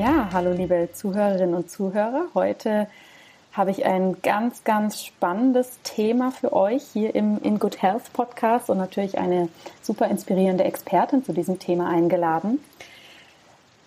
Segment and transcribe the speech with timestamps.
[0.00, 2.28] Ja, hallo liebe Zuhörerinnen und Zuhörer.
[2.32, 2.86] Heute
[3.52, 8.70] habe ich ein ganz, ganz spannendes Thema für euch hier im In Good Health Podcast
[8.70, 9.50] und natürlich eine
[9.82, 12.60] super inspirierende Expertin zu diesem Thema eingeladen.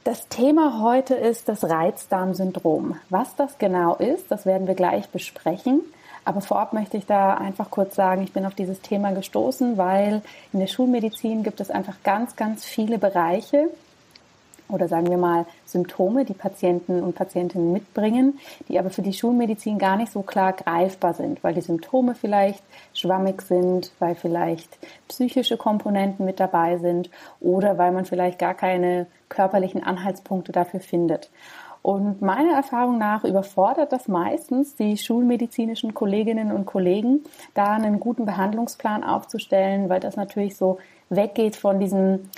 [0.03, 2.95] Das Thema heute ist das Reizdarmsyndrom.
[3.09, 5.81] Was das genau ist, das werden wir gleich besprechen.
[6.25, 10.21] Aber vorab möchte ich da einfach kurz sagen, ich bin auf dieses Thema gestoßen, weil
[10.53, 13.71] in der Schulmedizin gibt es einfach ganz, ganz viele Bereiche,
[14.69, 19.77] oder sagen wir mal Symptome, die Patienten und Patientinnen mitbringen, die aber für die Schulmedizin
[19.77, 25.57] gar nicht so klar greifbar sind, weil die Symptome vielleicht schwammig sind, weil vielleicht psychische
[25.57, 31.29] Komponenten mit dabei sind oder weil man vielleicht gar keine körperlichen Anhaltspunkte dafür findet.
[31.83, 38.25] Und meiner Erfahrung nach überfordert das meistens die schulmedizinischen Kolleginnen und Kollegen, da einen guten
[38.25, 40.77] Behandlungsplan aufzustellen, weil das natürlich so
[41.09, 42.29] weggeht von diesem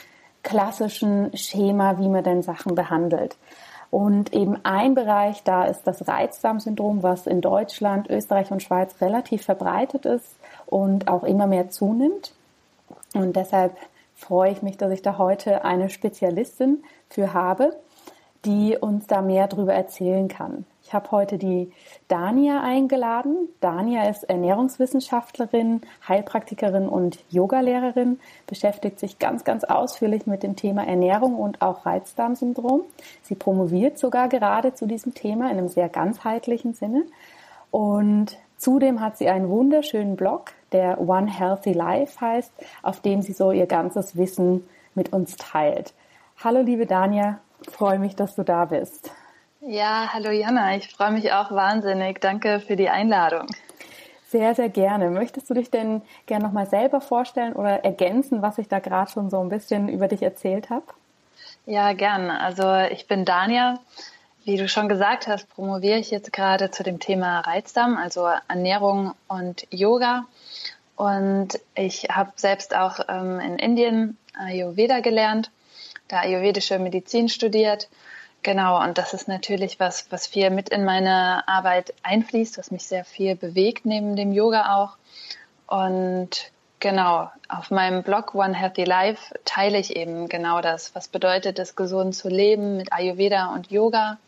[0.45, 3.35] klassischen Schema, wie man denn Sachen behandelt.
[3.91, 9.43] Und eben ein Bereich da ist das Reizdarmsyndrom, was in Deutschland, Österreich und Schweiz relativ
[9.43, 12.33] verbreitet ist und auch immer mehr zunimmt.
[13.13, 13.75] Und deshalb
[14.15, 17.75] freue ich mich, dass ich da heute eine Spezialistin für habe,
[18.45, 20.65] die uns da mehr darüber erzählen kann.
[20.88, 21.72] Ich habe heute die
[22.08, 23.50] Dania eingeladen.
[23.59, 31.38] Dania ist Ernährungswissenschaftlerin, Heilpraktikerin und Yogalehrerin, beschäftigt sich ganz, ganz ausführlich mit dem Thema Ernährung
[31.38, 32.82] und auch Reizdarmsyndrom.
[33.23, 37.05] Sie promoviert sogar gerade zu diesem Thema in einem sehr ganzheitlichen Sinne.
[37.71, 43.33] Und zudem hat sie einen wunderschönen Blog, der One Healthy Life heißt, auf dem sie
[43.33, 45.95] so ihr ganzes Wissen mit uns teilt.
[46.43, 47.39] Hallo liebe Dania,
[47.71, 49.09] freue mich, dass du da bist.
[49.67, 52.21] Ja, hallo Jana, ich freue mich auch wahnsinnig.
[52.21, 53.48] Danke für die Einladung.
[54.27, 55.09] Sehr, sehr gerne.
[55.09, 59.31] Möchtest du dich denn gerne nochmal selber vorstellen oder ergänzen, was ich da gerade schon
[59.31, 60.86] so ein bisschen über dich erzählt habe?
[61.65, 62.30] Ja, gern.
[62.30, 63.80] Also ich bin Dania.
[64.43, 69.15] Wie du schon gesagt hast, promoviere ich jetzt gerade zu dem Thema Reizdarm, also Ernährung
[69.27, 70.27] und Yoga.
[70.95, 75.49] Und ich habe selbst auch ähm, in Indien Ayurveda gelernt,
[76.08, 77.87] da ayurvedische Medizin studiert
[78.45, 82.86] Genau, und das ist natürlich was, was viel mit in meine Arbeit einfließt, was mich
[82.86, 84.98] sehr viel bewegt, neben dem Yoga auch.
[85.66, 86.30] Und
[86.80, 90.94] genau, auf meinem Blog One Healthy Life teile ich eben genau das.
[90.94, 94.20] Was bedeutet es, gesund zu leben mit Ayurveda und Yoga?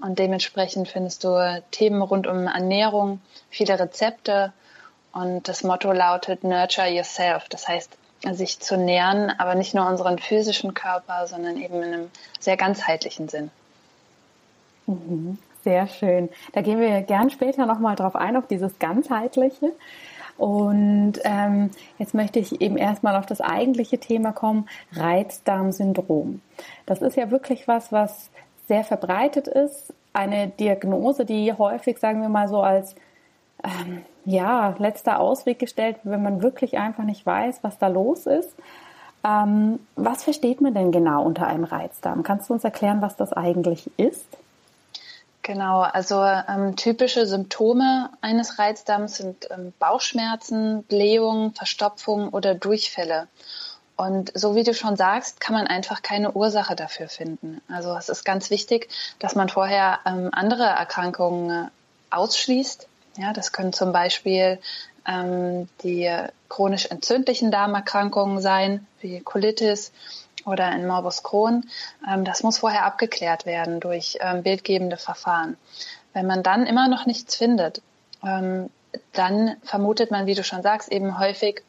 [0.00, 3.20] Und dementsprechend findest du Themen rund um Ernährung,
[3.50, 4.52] viele Rezepte.
[5.10, 7.48] Und das Motto lautet Nurture Yourself.
[7.48, 7.98] Das heißt,
[8.32, 13.28] sich zu nähern, aber nicht nur unseren physischen Körper, sondern eben in einem sehr ganzheitlichen
[13.28, 13.50] Sinn.
[14.86, 16.28] Mhm, sehr schön.
[16.52, 19.72] Da gehen wir gern später nochmal drauf ein, auf dieses ganzheitliche.
[20.36, 26.40] Und ähm, jetzt möchte ich eben erstmal auf das eigentliche Thema kommen, Reizdarmsyndrom.
[26.86, 28.30] Das ist ja wirklich was, was
[28.68, 29.92] sehr verbreitet ist.
[30.12, 32.94] Eine Diagnose, die häufig, sagen wir mal so, als
[33.64, 38.50] ähm, ja, letzter Ausweg gestellt, wenn man wirklich einfach nicht weiß, was da los ist.
[39.24, 42.22] Ähm, was versteht man denn genau unter einem Reizdarm?
[42.22, 44.26] Kannst du uns erklären, was das eigentlich ist?
[45.42, 53.28] Genau, also ähm, typische Symptome eines Reizdarms sind ähm, Bauchschmerzen, Blähungen, Verstopfung oder Durchfälle.
[53.96, 57.60] Und so wie du schon sagst, kann man einfach keine Ursache dafür finden.
[57.68, 58.88] Also es ist ganz wichtig,
[59.18, 61.68] dass man vorher ähm, andere Erkrankungen äh,
[62.10, 62.87] ausschließt,
[63.18, 64.58] ja, das können zum Beispiel
[65.06, 66.10] ähm, die
[66.48, 69.92] chronisch entzündlichen Darmerkrankungen sein, wie Colitis
[70.44, 71.68] oder ein Morbus Crohn.
[72.08, 75.56] Ähm, das muss vorher abgeklärt werden durch ähm, bildgebende Verfahren.
[76.12, 77.82] Wenn man dann immer noch nichts findet,
[78.24, 78.70] ähm,
[79.12, 81.62] dann vermutet man, wie du schon sagst, eben häufig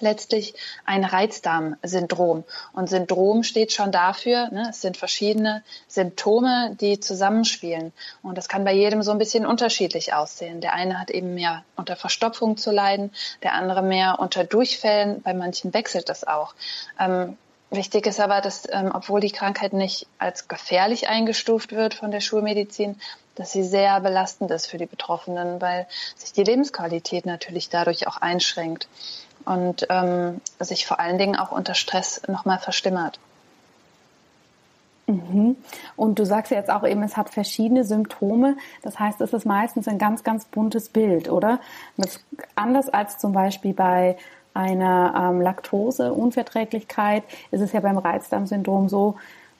[0.00, 0.54] letztlich
[0.84, 2.44] ein Reizdarmsyndrom.
[2.72, 7.92] Und Syndrom steht schon dafür, ne, es sind verschiedene Symptome, die zusammenspielen.
[8.22, 10.60] Und das kann bei jedem so ein bisschen unterschiedlich aussehen.
[10.60, 13.12] Der eine hat eben mehr unter Verstopfung zu leiden,
[13.42, 16.54] der andere mehr unter Durchfällen, bei manchen wechselt das auch.
[16.98, 17.36] Ähm,
[17.72, 22.20] Wichtig ist aber, dass, ähm, obwohl die Krankheit nicht als gefährlich eingestuft wird von der
[22.20, 23.00] Schulmedizin,
[23.36, 25.86] dass sie sehr belastend ist für die Betroffenen, weil
[26.16, 28.88] sich die Lebensqualität natürlich dadurch auch einschränkt
[29.44, 33.18] und ähm, sich vor allen Dingen auch unter Stress nochmal verstimmert.
[35.06, 35.56] Mhm.
[35.96, 38.56] Und du sagst ja jetzt auch eben, es hat verschiedene Symptome.
[38.82, 41.60] Das heißt, es ist meistens ein ganz, ganz buntes Bild, oder?
[41.96, 42.20] Das,
[42.54, 44.16] anders als zum Beispiel bei
[44.54, 49.16] einer ähm, Laktoseunverträglichkeit ist es ja beim Reizdarmsyndrom so,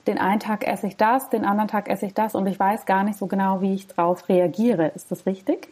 [0.07, 2.87] den einen Tag esse ich das, den anderen Tag esse ich das und ich weiß
[2.87, 4.89] gar nicht so genau, wie ich darauf reagiere.
[4.89, 5.69] Ist das richtig?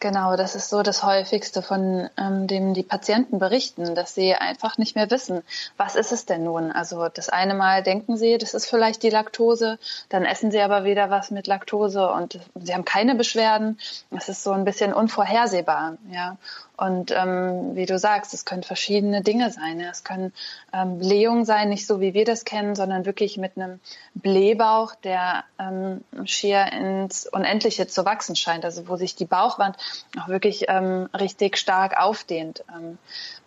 [0.00, 4.78] Genau, das ist so das häufigste, von ähm, dem die Patienten berichten, dass sie einfach
[4.78, 5.42] nicht mehr wissen,
[5.76, 6.70] was ist es denn nun?
[6.70, 9.78] Also das eine Mal denken sie, das ist vielleicht die Laktose,
[10.08, 13.78] dann essen sie aber wieder was mit Laktose und sie haben keine Beschwerden.
[14.16, 16.36] Es ist so ein bisschen unvorhersehbar, ja.
[16.78, 19.80] Und ähm, wie du sagst, es können verschiedene Dinge sein.
[19.80, 20.32] Es können
[20.72, 23.80] ähm, Blähungen sein, nicht so wie wir das kennen, sondern wirklich mit einem
[24.14, 28.64] Blähbauch, der ähm, schier ins Unendliche zu wachsen scheint.
[28.64, 29.76] Also wo sich die Bauchwand
[30.20, 32.64] auch wirklich ähm, richtig stark aufdehnt.
[32.72, 32.96] Ähm,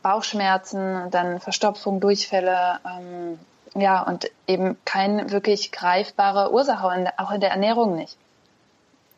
[0.02, 3.40] Bauchschmerzen, dann Verstopfung, Durchfälle, ähm,
[3.76, 8.18] ja, und eben keine wirklich greifbare Ursache, auch in der Ernährung nicht.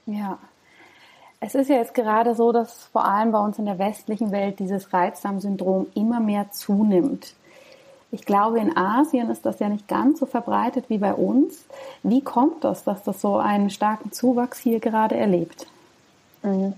[0.06, 0.38] Ja,
[1.46, 4.60] es ist ja jetzt gerade so, dass vor allem bei uns in der westlichen Welt
[4.60, 7.34] dieses Reizdarmsyndrom immer mehr zunimmt.
[8.12, 11.66] Ich glaube, in Asien ist das ja nicht ganz so verbreitet wie bei uns.
[12.04, 15.66] Wie kommt das, dass das so einen starken Zuwachs hier gerade erlebt?
[16.44, 16.74] Mhm.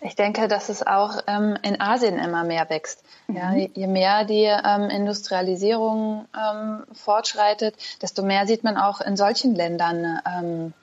[0.00, 3.04] Ich denke, dass es auch ähm, in Asien immer mehr wächst.
[3.28, 3.36] Mhm.
[3.36, 9.54] Ja, je mehr die ähm, Industrialisierung ähm, fortschreitet, desto mehr sieht man auch in solchen
[9.54, 10.74] Ländern, ähm,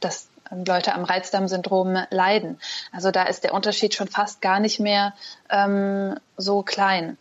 [0.00, 2.58] dass Leute am Reizdarmsyndrom leiden.
[2.92, 5.14] Also da ist der Unterschied schon fast gar nicht mehr
[5.48, 7.16] ähm, so klein.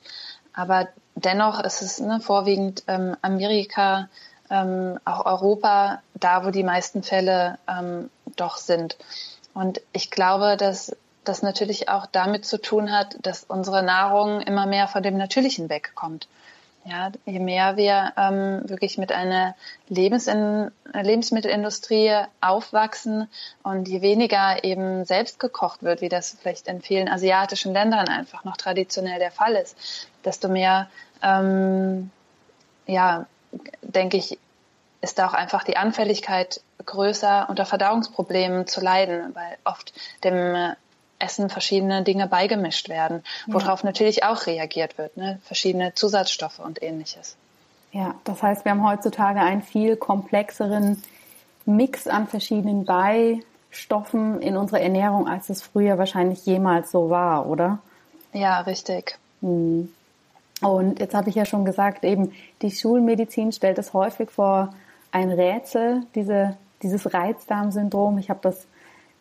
[0.53, 4.09] Aber dennoch ist es ne, vorwiegend ähm, Amerika,
[4.49, 8.97] ähm, auch Europa, da wo die meisten Fälle ähm, doch sind.
[9.53, 14.65] Und ich glaube, dass das natürlich auch damit zu tun hat, dass unsere Nahrung immer
[14.65, 16.27] mehr von dem Natürlichen wegkommt.
[16.89, 19.55] Ja, je mehr wir ähm, wirklich mit einer
[19.89, 23.29] Lebensin Lebensmittelindustrie aufwachsen
[23.61, 28.43] und je weniger eben selbst gekocht wird, wie das vielleicht in vielen asiatischen Ländern einfach
[28.43, 29.77] noch traditionell der Fall ist,
[30.25, 30.89] desto mehr,
[31.21, 32.09] ähm,
[32.87, 33.27] ja,
[33.83, 34.39] denke ich,
[35.01, 39.93] ist da auch einfach die Anfälligkeit größer, unter Verdauungsproblemen zu leiden, weil oft
[40.23, 40.73] dem
[41.19, 43.87] Essen verschiedene Dinge beigemischt werden, worauf ja.
[43.87, 45.39] natürlich auch reagiert wird, ne?
[45.43, 47.35] verschiedene Zusatzstoffe und ähnliches.
[47.91, 51.01] Ja, das heißt, wir haben heutzutage einen viel komplexeren
[51.65, 57.79] Mix an verschiedenen Beistoffen in unserer Ernährung, als es früher wahrscheinlich jemals so war, oder?
[58.33, 59.17] Ja, richtig.
[59.41, 59.91] Hm.
[60.61, 64.73] Und jetzt habe ich ja schon gesagt, eben die Schulmedizin stellt es häufig vor
[65.11, 68.17] ein Rätsel, diese, dieses Reizdarmsyndrom.
[68.17, 68.67] Ich habe das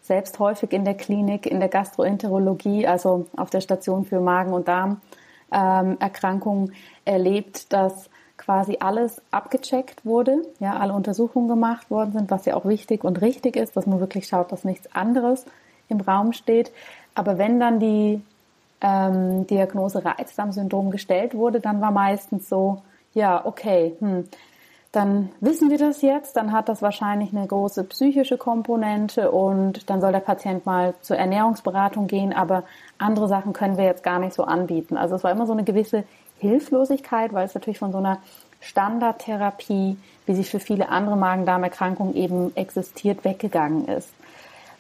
[0.09, 4.67] selbst häufig in der Klinik, in der Gastroenterologie, also auf der Station für Magen- und
[4.67, 6.73] Darmerkrankungen
[7.05, 12.65] erlebt, dass quasi alles abgecheckt wurde, ja, alle Untersuchungen gemacht worden sind, was ja auch
[12.65, 15.45] wichtig und richtig ist, dass man wirklich schaut, dass nichts anderes
[15.89, 16.73] im Raum steht.
[17.15, 18.23] Aber wenn dann die
[18.81, 22.83] ähm, Diagnose Reizdarmsyndrom gestellt wurde, dann war meistens so,
[23.13, 24.25] ja, okay, hm,
[24.93, 30.01] dann wissen wir das jetzt, dann hat das wahrscheinlich eine große psychische Komponente und dann
[30.01, 32.65] soll der Patient mal zur Ernährungsberatung gehen, aber
[32.97, 34.97] andere Sachen können wir jetzt gar nicht so anbieten.
[34.97, 36.05] Also es war immer so eine gewisse
[36.39, 38.19] Hilflosigkeit, weil es natürlich von so einer
[38.61, 44.09] Standardtherapie, wie sie für viele andere Magen-Darm-Erkrankungen eben existiert, weggegangen ist.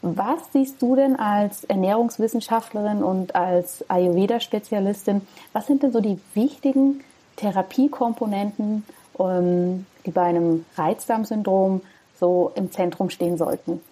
[0.00, 5.22] Was siehst du denn als Ernährungswissenschaftlerin und als Ayurveda-Spezialistin?
[5.52, 7.00] Was sind denn so die wichtigen
[7.36, 8.84] Therapiekomponenten,
[9.18, 11.82] ähm, die bei einem Reizdarmsyndrom
[12.18, 13.82] so im Zentrum stehen sollten?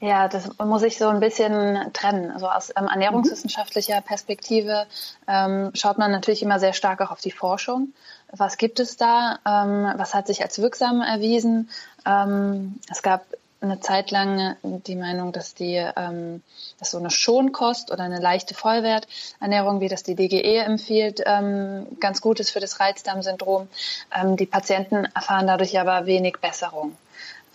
[0.00, 2.30] Ja, das muss ich so ein bisschen trennen.
[2.30, 4.86] Also aus ähm, ernährungswissenschaftlicher Perspektive
[5.26, 7.92] ähm, schaut man natürlich immer sehr stark auch auf die Forschung.
[8.30, 9.38] Was gibt es da?
[9.46, 11.68] Ähm, was hat sich als wirksam erwiesen?
[12.04, 13.22] Ähm, es gab
[13.60, 16.42] eine Zeit lang die Meinung, dass die, ähm,
[16.78, 22.20] dass so eine Schonkost oder eine leichte Vollwerternährung, wie das die DGE empfiehlt, ähm, ganz
[22.20, 23.68] gut ist für das Reizdarmsyndrom.
[24.14, 26.96] Ähm, die Patienten erfahren dadurch aber wenig Besserung.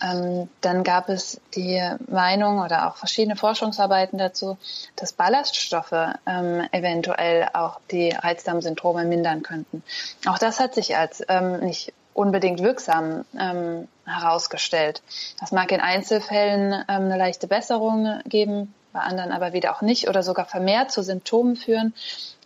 [0.02, 4.58] Ähm, dann gab es die Meinung oder auch verschiedene Forschungsarbeiten dazu,
[4.96, 5.92] dass Ballaststoffe
[6.26, 9.82] ähm, eventuell auch die Reizdarmsyndrome mindern könnten.
[10.26, 15.02] Auch das hat sich als ähm, nicht unbedingt wirksam ähm, herausgestellt.
[15.40, 20.08] Das mag in Einzelfällen ähm, eine leichte Besserung geben, bei anderen aber wieder auch nicht
[20.08, 21.92] oder sogar vermehrt zu Symptomen führen,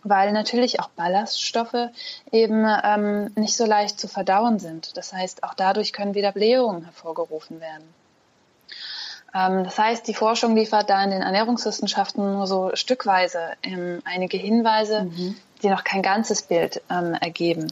[0.03, 1.89] weil natürlich auch Ballaststoffe
[2.31, 4.97] eben ähm, nicht so leicht zu verdauen sind.
[4.97, 7.93] Das heißt, auch dadurch können wieder Blähungen hervorgerufen werden.
[9.33, 14.37] Ähm, das heißt, die Forschung liefert da in den Ernährungswissenschaften nur so stückweise ähm, einige
[14.37, 15.35] Hinweise, mhm.
[15.61, 17.67] die noch kein ganzes Bild ähm, ergeben.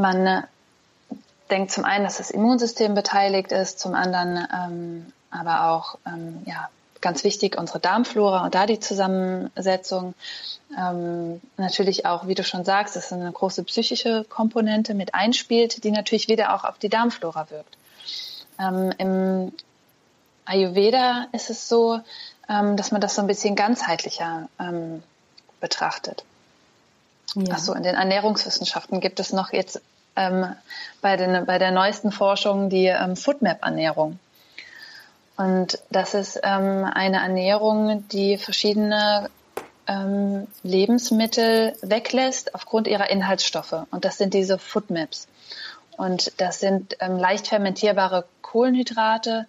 [0.00, 0.42] Man äh,
[1.50, 6.68] denkt zum einen, dass das Immunsystem beteiligt ist, zum anderen ähm, aber auch ähm, ja,
[7.00, 10.14] ganz wichtig unsere Darmflora und da die Zusammensetzung.
[10.76, 15.90] Ähm, natürlich auch, wie du schon sagst, dass eine große psychische Komponente mit einspielt, die
[15.90, 17.76] natürlich wieder auch auf die Darmflora wirkt.
[18.58, 19.52] Ähm, Im
[20.44, 22.00] Ayurveda ist es so,
[22.48, 25.02] ähm, dass man das so ein bisschen ganzheitlicher ähm,
[25.60, 26.24] betrachtet.
[27.34, 27.54] Ja.
[27.54, 29.80] Achso, in den Ernährungswissenschaften gibt es noch jetzt
[30.16, 30.54] ähm,
[31.00, 34.18] bei, den, bei der neuesten Forschung die ähm, Foodmap-Ernährung.
[35.36, 39.30] Und das ist ähm, eine Ernährung, die verschiedene
[39.86, 43.86] ähm, Lebensmittel weglässt aufgrund ihrer Inhaltsstoffe.
[43.90, 45.28] Und das sind diese Foodmaps.
[45.96, 49.46] Und das sind ähm, leicht fermentierbare Kohlenhydrate,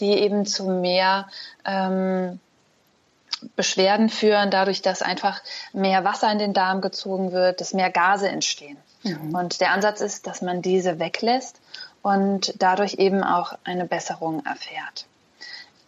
[0.00, 1.28] die eben zu mehr
[1.64, 2.40] ähm,
[3.56, 5.40] Beschwerden führen, dadurch, dass einfach
[5.72, 8.76] mehr Wasser in den Darm gezogen wird, dass mehr Gase entstehen.
[9.04, 11.60] Und der Ansatz ist, dass man diese weglässt
[12.02, 15.06] und dadurch eben auch eine Besserung erfährt.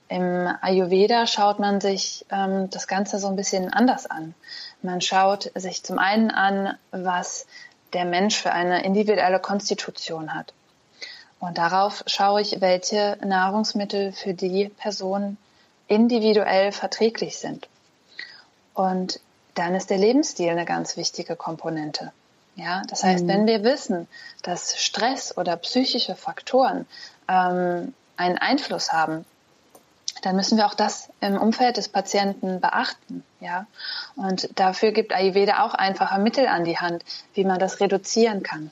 [0.09, 4.35] Im Ayurveda schaut man sich ähm, das Ganze so ein bisschen anders an.
[4.83, 7.47] Man schaut sich zum einen an, was
[7.93, 10.52] der Mensch für eine individuelle Konstitution hat.
[11.38, 15.37] Und darauf schaue ich, welche Nahrungsmittel für die Person
[15.87, 17.69] individuell verträglich sind.
[18.75, 19.21] Und
[19.55, 22.12] dann ist der Lebensstil eine ganz wichtige Komponente.
[22.61, 23.29] Ja, das heißt, mhm.
[23.29, 24.07] wenn wir wissen,
[24.43, 26.87] dass Stress oder psychische Faktoren
[27.26, 29.25] ähm, einen Einfluss haben,
[30.23, 33.25] dann müssen wir auch das im Umfeld des Patienten beachten.
[33.40, 33.67] Ja?
[34.14, 37.02] Und dafür gibt Ayurveda auch einfache Mittel an die Hand,
[37.33, 38.71] wie man das reduzieren kann.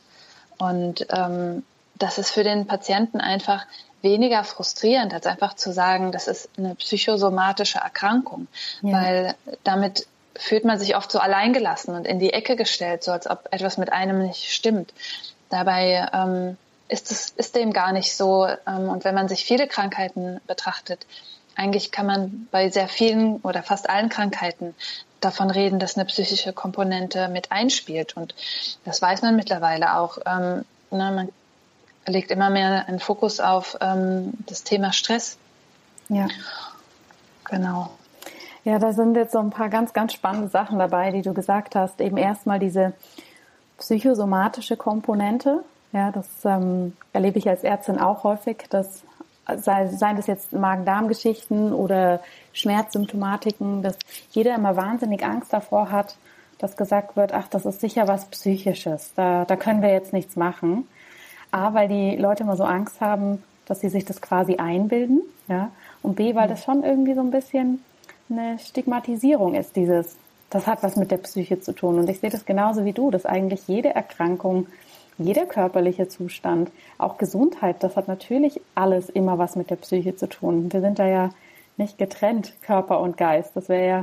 [0.58, 1.64] Und ähm,
[1.94, 3.64] das ist für den Patienten einfach
[4.02, 8.48] weniger frustrierend, als einfach zu sagen, das ist eine psychosomatische Erkrankung,
[8.82, 8.92] ja.
[8.92, 10.06] weil damit
[10.38, 13.76] fühlt man sich oft so alleingelassen und in die Ecke gestellt, so als ob etwas
[13.76, 14.94] mit einem nicht stimmt.
[15.50, 16.56] Dabei ähm,
[16.88, 18.46] ist es ist dem gar nicht so.
[18.46, 21.06] Ähm, und wenn man sich viele Krankheiten betrachtet,
[21.56, 24.74] eigentlich kann man bei sehr vielen oder fast allen Krankheiten
[25.20, 28.16] davon reden, dass eine psychische Komponente mit einspielt.
[28.16, 28.34] Und
[28.84, 30.18] das weiß man mittlerweile auch.
[30.24, 31.28] Ähm, ne, man
[32.06, 35.36] legt immer mehr einen Fokus auf ähm, das Thema Stress.
[36.08, 36.28] Ja.
[37.44, 37.90] Genau.
[38.68, 41.74] Ja, da sind jetzt so ein paar ganz, ganz spannende Sachen dabei, die du gesagt
[41.74, 42.02] hast.
[42.02, 42.92] Eben erstmal diese
[43.78, 45.64] psychosomatische Komponente.
[45.94, 49.04] Ja, das ähm, erlebe ich als Ärztin auch häufig, dass
[49.56, 52.20] sei, seien das jetzt Magen-Darm-Geschichten oder
[52.52, 53.96] Schmerzsymptomatiken, dass
[54.32, 56.18] jeder immer wahnsinnig Angst davor hat,
[56.58, 60.36] dass gesagt wird, ach, das ist sicher was Psychisches, da, da können wir jetzt nichts
[60.36, 60.86] machen.
[61.52, 65.70] A, weil die Leute immer so Angst haben, dass sie sich das quasi einbilden, ja,
[66.02, 67.82] und B, weil das schon irgendwie so ein bisschen
[68.30, 70.16] eine Stigmatisierung ist, dieses,
[70.50, 71.98] das hat was mit der Psyche zu tun.
[71.98, 74.66] Und ich sehe das genauso wie du, dass eigentlich jede Erkrankung
[75.18, 80.28] jeder körperliche Zustand, auch Gesundheit, das hat natürlich alles immer was mit der Psyche zu
[80.28, 80.72] tun.
[80.72, 81.30] Wir sind da ja
[81.76, 83.54] nicht getrennt, Körper und Geist.
[83.54, 84.00] Das wäre ja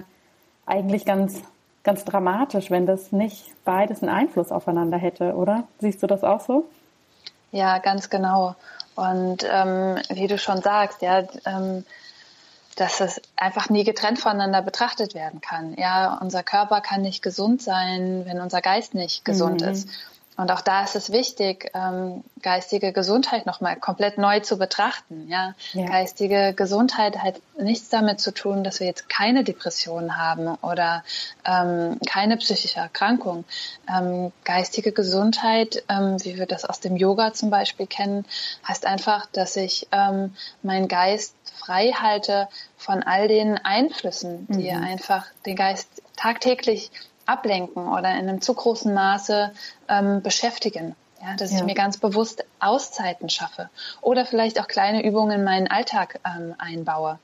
[0.65, 1.41] eigentlich ganz,
[1.83, 5.63] ganz dramatisch, wenn das nicht beides einen Einfluss aufeinander hätte, oder?
[5.79, 6.65] Siehst du das auch so?
[7.51, 8.55] Ja, ganz genau.
[8.95, 11.85] Und ähm, wie du schon sagst, ja, ähm,
[12.75, 15.75] dass es einfach nie getrennt voneinander betrachtet werden kann.
[15.77, 19.69] Ja, unser Körper kann nicht gesund sein, wenn unser Geist nicht gesund mhm.
[19.69, 19.89] ist.
[20.37, 25.27] Und auch da ist es wichtig, ähm, geistige Gesundheit nochmal komplett neu zu betrachten.
[25.29, 25.55] Ja?
[25.71, 25.85] ja?
[25.85, 31.03] geistige Gesundheit hat nichts damit zu tun, dass wir jetzt keine Depressionen haben oder
[31.45, 33.45] ähm, keine psychische Erkrankung.
[33.89, 38.25] Ähm, geistige Gesundheit, ähm, wie wir das aus dem Yoga zum Beispiel kennen,
[38.67, 42.47] heißt einfach, dass ich ähm, meinen Geist frei halte
[42.77, 44.83] von all den Einflüssen, die mhm.
[44.83, 46.91] einfach den Geist tagtäglich
[47.25, 49.51] ablenken oder in einem zu großen Maße
[49.89, 50.95] ähm, beschäftigen.
[51.21, 51.57] Ja, dass ja.
[51.57, 53.69] ich mir ganz bewusst Auszeiten schaffe
[54.01, 57.17] oder vielleicht auch kleine Übungen in meinen Alltag ähm, einbaue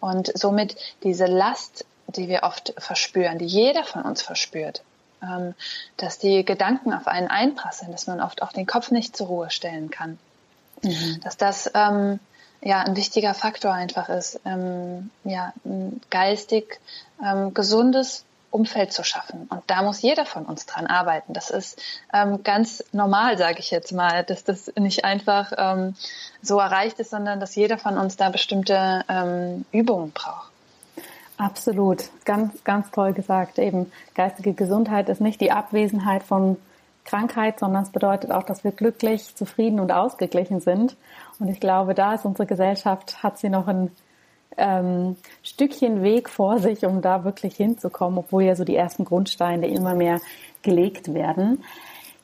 [0.00, 4.82] und somit diese Last, die wir oft verspüren, die jeder von uns verspürt,
[5.22, 5.54] ähm,
[5.96, 9.50] dass die Gedanken auf einen einprasseln, dass man oft auch den Kopf nicht zur Ruhe
[9.50, 10.18] stellen kann,
[10.82, 11.20] mhm.
[11.24, 12.20] dass das ähm,
[12.60, 16.80] ja ein wichtiger Faktor einfach ist, ähm, ja ein geistig
[17.24, 19.46] ähm, gesundes Umfeld zu schaffen.
[19.50, 21.34] Und da muss jeder von uns dran arbeiten.
[21.34, 21.80] Das ist
[22.14, 25.94] ähm, ganz normal, sage ich jetzt mal, dass das nicht einfach ähm,
[26.42, 30.50] so erreicht ist, sondern dass jeder von uns da bestimmte ähm, Übungen braucht.
[31.36, 33.58] Absolut, ganz, ganz toll gesagt.
[33.58, 36.56] Eben geistige Gesundheit ist nicht die Abwesenheit von
[37.04, 40.96] Krankheit, sondern es bedeutet auch, dass wir glücklich, zufrieden und ausgeglichen sind.
[41.38, 43.90] Und ich glaube, da ist unsere Gesellschaft, hat sie noch ein
[44.56, 49.68] ähm, Stückchen Weg vor sich, um da wirklich hinzukommen, obwohl ja so die ersten Grundsteine
[49.68, 50.20] immer mehr
[50.62, 51.62] gelegt werden.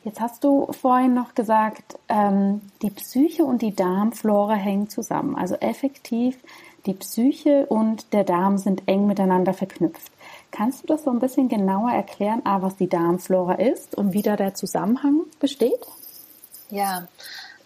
[0.03, 5.35] Jetzt hast du vorhin noch gesagt, ähm, die Psyche und die Darmflora hängen zusammen.
[5.35, 6.37] Also effektiv,
[6.85, 10.13] die Psyche und der Darm sind eng miteinander verknüpft.
[10.51, 14.21] Kannst du das so ein bisschen genauer erklären, A, was die Darmflora ist und wie
[14.21, 15.87] da der Zusammenhang besteht?
[16.69, 17.09] Ja,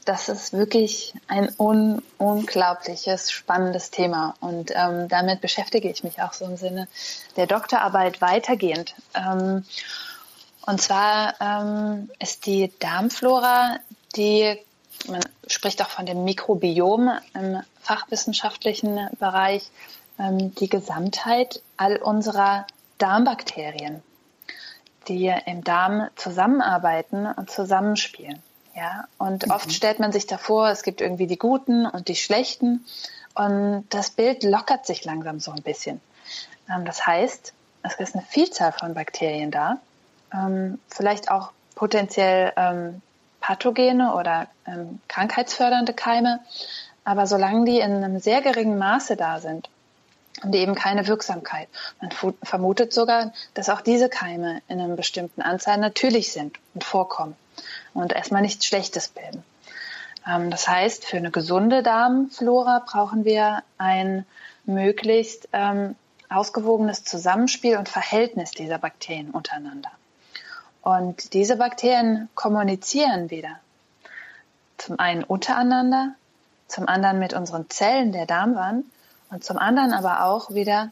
[0.09, 4.35] das ist wirklich ein un unglaubliches, spannendes Thema.
[4.41, 6.89] Und ähm, damit beschäftige ich mich auch so im Sinne
[7.37, 8.95] der Doktorarbeit weitergehend.
[9.15, 9.67] Ähm,
[10.65, 13.81] und zwar ähm, ist die Darmflora,
[14.17, 14.59] die,
[15.09, 19.71] man spricht auch von dem Mikrobiom im fachwissenschaftlichen Bereich,
[20.19, 24.03] ähm, die Gesamtheit all unserer Darmbakterien,
[25.07, 28.43] die im Darm zusammenarbeiten und zusammenspielen.
[28.79, 29.53] Ja, und mhm.
[29.53, 32.87] oft stellt man sich davor, es gibt irgendwie die Guten und die Schlechten.
[33.35, 36.01] Und das Bild lockert sich langsam so ein bisschen.
[36.71, 39.79] Ähm, das heißt, es ist eine Vielzahl von Bakterien da,
[40.33, 43.03] ähm, vielleicht auch potenziell ähm,
[43.41, 44.47] pathogene oder
[45.09, 46.41] krankheitsfördernde Keime.
[47.03, 49.71] Aber solange die in einem sehr geringen Maße da sind
[50.43, 51.69] und eben keine Wirksamkeit,
[52.01, 52.11] man
[52.43, 57.35] vermutet sogar, dass auch diese Keime in einer bestimmten Anzahl natürlich sind und vorkommen
[57.99, 59.43] und erstmal nichts Schlechtes bilden.
[60.27, 64.27] Ähm, das heißt, für eine gesunde Darmflora brauchen wir ein
[64.65, 65.97] möglichst ähm,
[66.29, 69.91] ausgewogenes Zusammenspiel und Verhältnis dieser Bakterien untereinander.
[70.83, 73.61] Und diese Bakterien kommunizieren wieder.
[74.77, 76.15] Zum einen untereinander,
[76.69, 78.85] zum anderen mit unseren Zellen der Darmwand
[79.31, 80.91] und zum anderen aber auch wieder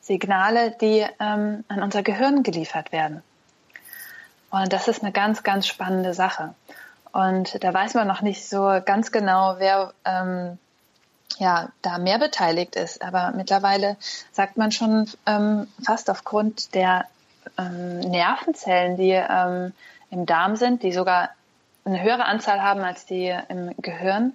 [0.00, 3.22] Signale, die ähm, an unser Gehirn geliefert werden.
[4.50, 6.54] Und das ist eine ganz, ganz spannende Sache.
[7.12, 10.58] Und da weiß man noch nicht so ganz genau, wer ähm,
[11.38, 13.02] ja, da mehr beteiligt ist.
[13.02, 13.96] Aber mittlerweile
[14.32, 17.06] sagt man schon ähm, fast aufgrund der
[17.58, 19.72] ähm, Nervenzellen, die ähm,
[20.10, 21.30] im Darm sind, die sogar
[21.84, 24.34] eine höhere Anzahl haben als die im Gehirn,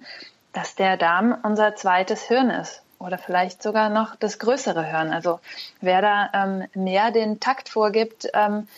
[0.52, 5.12] dass der Darm unser zweites Hirn ist oder vielleicht sogar noch das größere Hirn.
[5.12, 5.40] Also
[5.80, 8.68] wer da ähm, mehr den Takt vorgibt, ähm,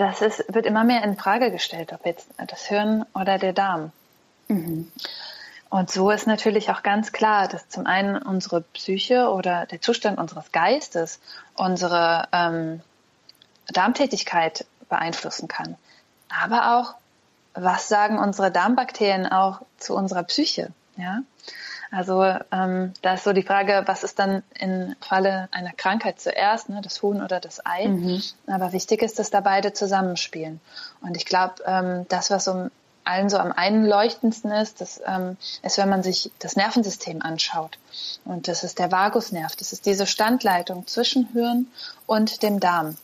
[0.00, 3.92] das ist, wird immer mehr in Frage gestellt, ob jetzt das Hirn oder der Darm.
[4.48, 4.90] Mhm.
[5.68, 10.18] Und so ist natürlich auch ganz klar, dass zum einen unsere Psyche oder der Zustand
[10.18, 11.20] unseres Geistes
[11.54, 12.80] unsere ähm,
[13.68, 15.76] Darmtätigkeit beeinflussen kann.
[16.28, 16.94] Aber auch,
[17.54, 20.70] was sagen unsere Darmbakterien auch zu unserer Psyche?
[20.96, 21.20] Ja?
[21.90, 22.22] Also
[22.52, 26.80] ähm, da ist so die Frage, was ist dann im Falle einer Krankheit zuerst, ne,
[26.82, 27.88] das Huhn oder das Ei?
[27.88, 28.22] Mhm.
[28.46, 30.60] Aber wichtig ist, dass da beide zusammenspielen.
[31.00, 32.70] Und ich glaube, ähm, das, was um
[33.04, 37.78] allen so am einleuchtendsten ist, das ähm, ist, wenn man sich das Nervensystem anschaut.
[38.24, 39.56] Und das ist der Vagusnerv.
[39.56, 41.66] Das ist diese Standleitung zwischen Hirn
[42.06, 42.96] und dem Darm.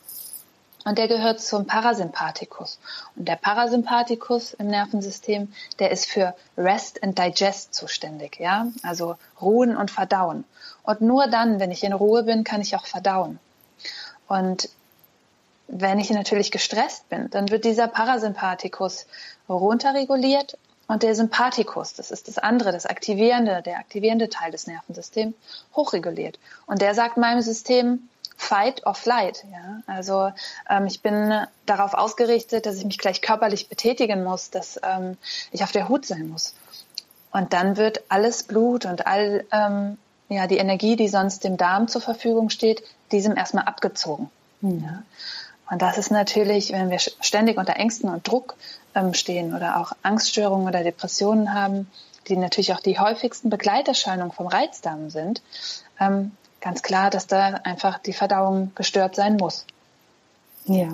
[0.87, 2.79] Und der gehört zum Parasympathikus.
[3.16, 8.68] Und der Parasympathikus im Nervensystem, der ist für Rest and Digest zuständig, ja?
[8.85, 10.44] Also ruhen und verdauen.
[10.85, 13.40] Und nur dann, wenn ich in Ruhe bin, kann ich auch verdauen.
[14.29, 14.68] Und
[15.66, 19.07] wenn ich natürlich gestresst bin, dann wird dieser Parasympathikus
[19.49, 25.35] runterreguliert und der Sympathikus, das ist das andere, das aktivierende, der aktivierende Teil des Nervensystems,
[25.75, 26.38] hochreguliert.
[26.66, 29.44] Und der sagt meinem System, Fight or Flight.
[29.51, 29.81] Ja?
[29.87, 30.31] Also
[30.68, 35.16] ähm, ich bin darauf ausgerichtet, dass ich mich gleich körperlich betätigen muss, dass ähm,
[35.53, 36.55] ich auf der Hut sein muss.
[37.33, 41.88] Und dann wird alles Blut und all ähm, ja, die Energie, die sonst dem Darm
[41.88, 44.31] zur Verfügung steht, diesem erstmal abgezogen.
[44.61, 44.85] Mhm.
[44.85, 45.03] Ja?
[45.70, 48.55] Und das ist natürlich, wenn wir ständig unter Ängsten und Druck
[48.94, 51.90] ähm, stehen oder auch Angststörungen oder Depressionen haben,
[52.29, 55.42] die natürlich auch die häufigsten Begleiterscheinungen vom Reizdarm sind,
[56.01, 56.33] ähm,
[56.66, 59.66] ganz klar, dass da einfach die Verdauung gestört sein muss.
[60.64, 60.88] Ja.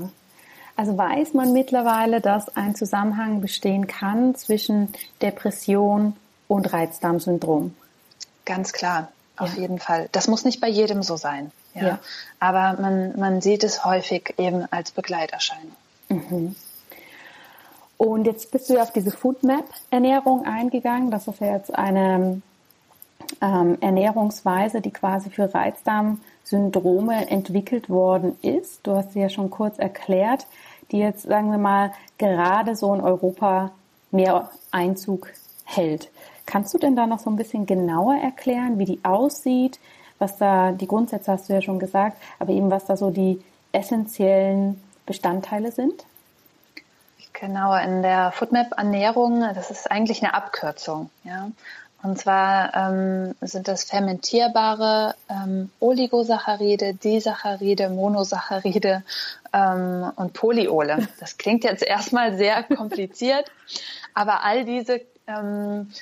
[0.76, 6.14] Also weiß man mittlerweile, dass ein Zusammenhang bestehen kann zwischen Depression
[6.46, 7.74] und Reizdarmsyndrom?
[8.44, 9.08] Ganz klar,
[9.38, 9.62] auf ja.
[9.62, 10.10] jeden Fall.
[10.12, 11.50] Das muss nicht bei jedem so sein.
[11.74, 11.86] Ja.
[11.86, 11.98] ja.
[12.38, 15.72] Aber man, man sieht es häufig eben als Begleiterscheinung.
[16.10, 16.54] Mhm.
[17.96, 21.10] Und jetzt bist du ja auf diese Foodmap-Ernährung eingegangen.
[21.10, 22.42] Das ist ja jetzt eine
[23.40, 28.86] ähm, Ernährungsweise, die quasi für Reizdarmsyndrome entwickelt worden ist.
[28.86, 30.46] Du hast sie ja schon kurz erklärt,
[30.90, 33.70] die jetzt, sagen wir mal, gerade so in Europa
[34.10, 35.32] mehr Einzug
[35.64, 36.10] hält.
[36.46, 39.78] Kannst du denn da noch so ein bisschen genauer erklären, wie die aussieht,
[40.18, 43.42] was da, die Grundsätze hast du ja schon gesagt, aber eben was da so die
[43.72, 46.04] essentiellen Bestandteile sind?
[47.32, 51.10] Genau, in der Foodmap Ernährung, das ist eigentlich eine Abkürzung.
[51.24, 51.50] Ja?
[52.02, 59.04] Und zwar ähm, sind das fermentierbare ähm, Oligosaccharide, Disaccharide, Monosaccharide
[59.52, 61.06] ähm, und Polyole.
[61.20, 63.50] Das klingt jetzt erstmal sehr kompliziert,
[64.14, 65.92] aber all diese ähm,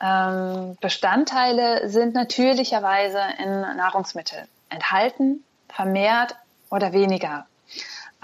[0.00, 6.34] ähm, Bestandteile sind natürlicherweise in Nahrungsmitteln enthalten, vermehrt
[6.68, 7.46] oder weniger.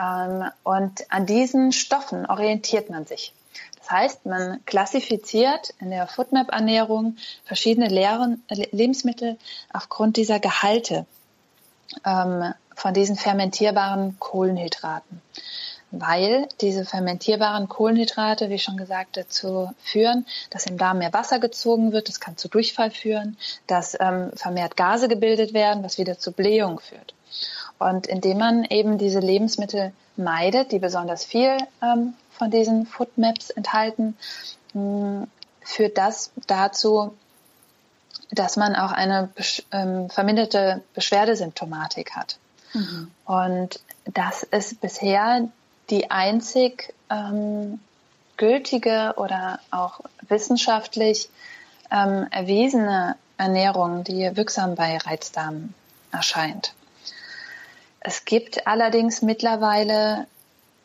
[0.01, 3.33] Ähm, und an diesen Stoffen orientiert man sich.
[3.91, 9.37] Das heißt, man klassifiziert in der Foodmap-Ernährung verschiedene Lehren, Lebensmittel
[9.73, 11.07] aufgrund dieser Gehalte
[12.05, 15.21] ähm, von diesen fermentierbaren Kohlenhydraten.
[15.91, 21.91] Weil diese fermentierbaren Kohlenhydrate, wie schon gesagt, dazu führen, dass im Darm mehr Wasser gezogen
[21.91, 22.09] wird.
[22.09, 26.79] Das kann zu Durchfall führen, dass ähm, vermehrt Gase gebildet werden, was wieder zu Blähung
[26.79, 27.13] führt.
[27.81, 34.17] Und indem man eben diese Lebensmittel meidet, die besonders viel ähm, von diesen Foodmaps enthalten,
[34.73, 35.27] mh,
[35.61, 37.15] führt das dazu,
[38.31, 42.39] dass man auch eine besch ähm, verminderte Beschwerdesymptomatik hat.
[42.73, 43.11] Mhm.
[43.27, 45.51] Und das ist bisher
[45.91, 47.79] die einzig ähm,
[48.39, 51.29] gültige oder auch wissenschaftlich
[51.91, 55.75] ähm, erwiesene Ernährung, die wirksam bei Reizdarm
[56.11, 56.73] erscheint.
[58.01, 60.27] Es gibt allerdings mittlerweile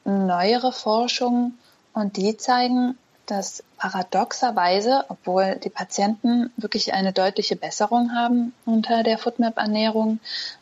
[0.06, 1.58] neuere Forschungen
[1.94, 9.18] und die zeigen, dass paradoxerweise, obwohl die Patienten wirklich eine deutliche Besserung haben unter der
[9.18, 10.20] Foodmap-Ernährung,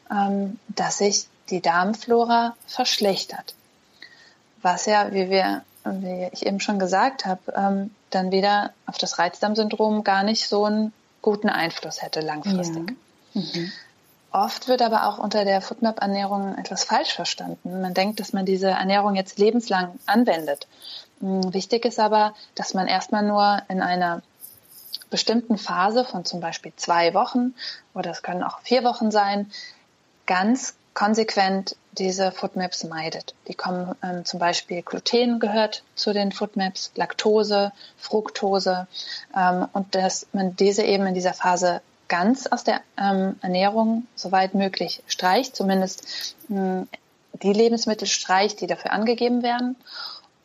[0.10, 3.54] ähm, dass sich die Darmflora verschlechtert.
[4.62, 9.20] Was ja, wie wir, wie ich eben schon gesagt habe, ähm, dann wieder auf das
[9.20, 12.94] Reizdarmsyndrom gar nicht so einen guten Einfluss hätte langfristig.
[13.34, 13.42] Ja.
[13.42, 13.72] Mhm.
[14.34, 17.82] Oft wird aber auch unter der Foodmap-Ernährung etwas falsch verstanden.
[17.82, 20.68] Man denkt, dass man diese Ernährung jetzt lebenslang anwendet.
[21.20, 24.24] Hm, wichtig ist aber, dass man erstmal nur in einer
[25.12, 27.54] bestimmten Phase von zum Beispiel zwei Wochen
[27.94, 29.52] oder es können auch vier Wochen sein,
[30.26, 33.36] ganz konsequent diese Foodmaps meidet.
[33.48, 38.88] Die kommen ähm, zum Beispiel Gluten gehört zu den Foodmaps, Laktose, Fructose
[39.38, 41.82] ähm, und dass man diese eben in dieser Phase
[42.14, 46.86] ganz aus der ähm, Ernährung soweit möglich streicht, zumindest mh,
[47.42, 49.76] die Lebensmittel streicht, die dafür angegeben werden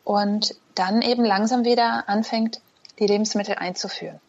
[0.03, 2.59] und dann eben langsam wieder anfängt,
[2.97, 4.19] die Lebensmittel einzuführen.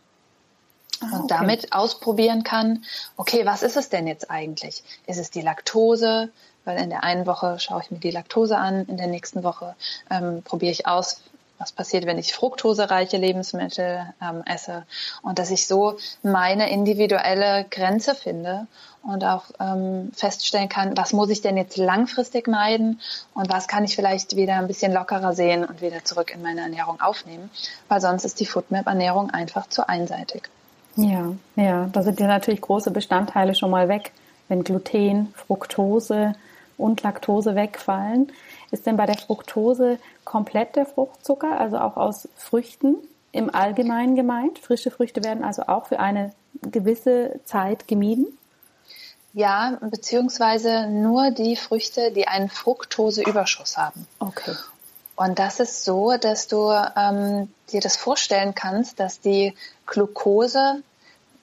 [1.00, 2.84] Ah, und damit ausprobieren kann,
[3.16, 4.82] okay, was ist es denn jetzt eigentlich?
[5.06, 6.28] Ist es die Laktose?
[6.66, 9.76] Weil in der einen Woche schaue ich mir die Laktose an, in der nächsten Woche
[10.10, 11.22] ähm, probiere ich aus,
[11.60, 14.84] was passiert, wenn ich fruktosereiche Lebensmittel ähm, esse
[15.22, 18.66] und dass ich so meine individuelle Grenze finde
[19.02, 23.00] und auch ähm, feststellen kann, was muss ich denn jetzt langfristig meiden
[23.34, 26.62] und was kann ich vielleicht wieder ein bisschen lockerer sehen und wieder zurück in meine
[26.62, 27.50] Ernährung aufnehmen,
[27.88, 30.48] weil sonst ist die Foodmap-Ernährung einfach zu einseitig.
[30.96, 34.12] Ja, ja, da sind ja natürlich große Bestandteile schon mal weg,
[34.48, 36.34] wenn Gluten, Fructose
[36.78, 38.32] und Laktose wegfallen.
[38.70, 42.96] Ist denn bei der Fructose komplett der Fruchtzucker, also auch aus Früchten
[43.32, 44.58] im Allgemeinen gemeint?
[44.58, 48.26] Frische Früchte werden also auch für eine gewisse Zeit gemieden?
[49.32, 54.06] Ja, beziehungsweise nur die Früchte, die einen Fructoseüberschuss haben.
[54.18, 54.54] Okay.
[55.14, 59.54] Und das ist so, dass du ähm, dir das vorstellen kannst, dass die
[59.86, 60.82] Glucose,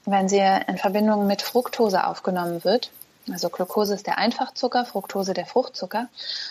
[0.06, 2.92] wenn sie in Verbindung mit Fructose aufgenommen wird,
[3.32, 6.08] also Glucose ist der Einfachzucker, Fructose der Fruchtzucker.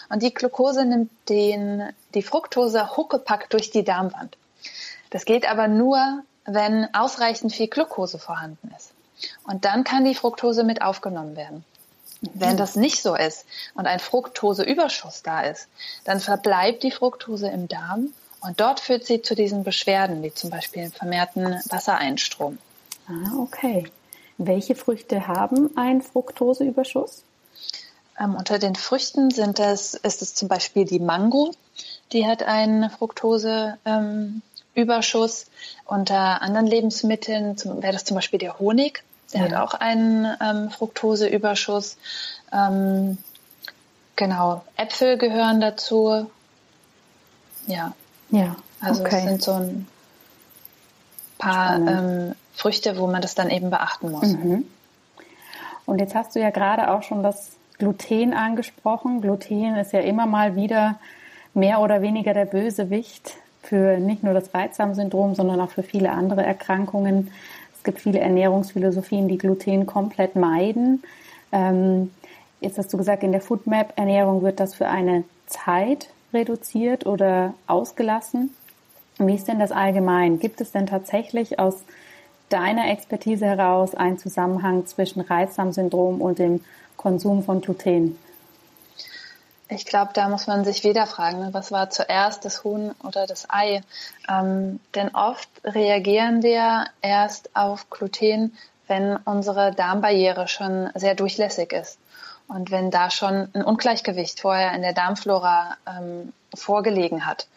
[0.09, 4.37] Und die Glucose nimmt den, die Fructose huckepack durch die Darmwand.
[5.11, 8.91] Das geht aber nur, wenn ausreichend viel Glucose vorhanden ist.
[9.45, 11.65] Und dann kann die Fructose mit aufgenommen werden.
[12.21, 15.69] Wenn das nicht so ist und ein Fructoseüberschuss da ist,
[16.05, 20.51] dann verbleibt die Fructose im Darm und dort führt sie zu diesen Beschwerden, wie zum
[20.51, 22.59] Beispiel vermehrten Wassereinstrom.
[23.09, 23.91] Ah, okay.
[24.39, 27.23] Welche Früchte haben einen Fructoseüberschuss?
[28.19, 31.53] Ähm, unter den Früchten sind es, ist es zum Beispiel die Mango,
[32.13, 35.45] die hat einen Fructoseüberschuss.
[35.45, 35.49] Ähm,
[35.85, 39.47] unter anderen Lebensmitteln wäre das zum Beispiel der Honig, der ja.
[39.47, 41.97] hat auch einen ähm, Fructoseüberschuss.
[42.53, 43.19] Ähm,
[44.17, 46.31] genau, Äpfel gehören dazu.
[47.67, 47.95] Ja.
[48.31, 48.57] Ja.
[48.81, 49.17] Also okay.
[49.17, 49.87] es sind so ein
[51.39, 54.33] paar ähm, Früchte, wo man das dann eben beachten muss.
[54.33, 54.65] Mhm.
[55.85, 59.21] Und jetzt hast du ja gerade auch schon das Gluten angesprochen.
[59.21, 60.99] Gluten ist ja immer mal wieder
[61.55, 66.45] mehr oder weniger der Bösewicht für nicht nur das Reizdarmsyndrom, sondern auch für viele andere
[66.45, 67.31] Erkrankungen.
[67.77, 71.03] Es gibt viele Ernährungsphilosophien, die Gluten komplett meiden.
[71.53, 72.11] Ähm,
[72.61, 78.55] jetzt hast du gesagt, in der Foodmap-Ernährung wird das für eine Zeit reduziert oder ausgelassen.
[79.19, 80.39] Wie ist denn das allgemein?
[80.39, 81.85] Gibt es denn tatsächlich aus
[82.49, 86.63] deiner Expertise heraus einen Zusammenhang zwischen Reizdarmsyndrom und dem
[86.97, 88.19] Konsum von Gluten?
[89.69, 91.49] Ich glaube, da muss man sich wieder fragen, ne?
[91.53, 93.83] was war zuerst das Huhn oder das Ei?
[94.29, 101.99] Ähm, denn oft reagieren wir erst auf Gluten, wenn unsere Darmbarriere schon sehr durchlässig ist
[102.47, 107.49] und wenn da schon ein Ungleichgewicht vorher in der Darmflora ähm, vorgelegen hat.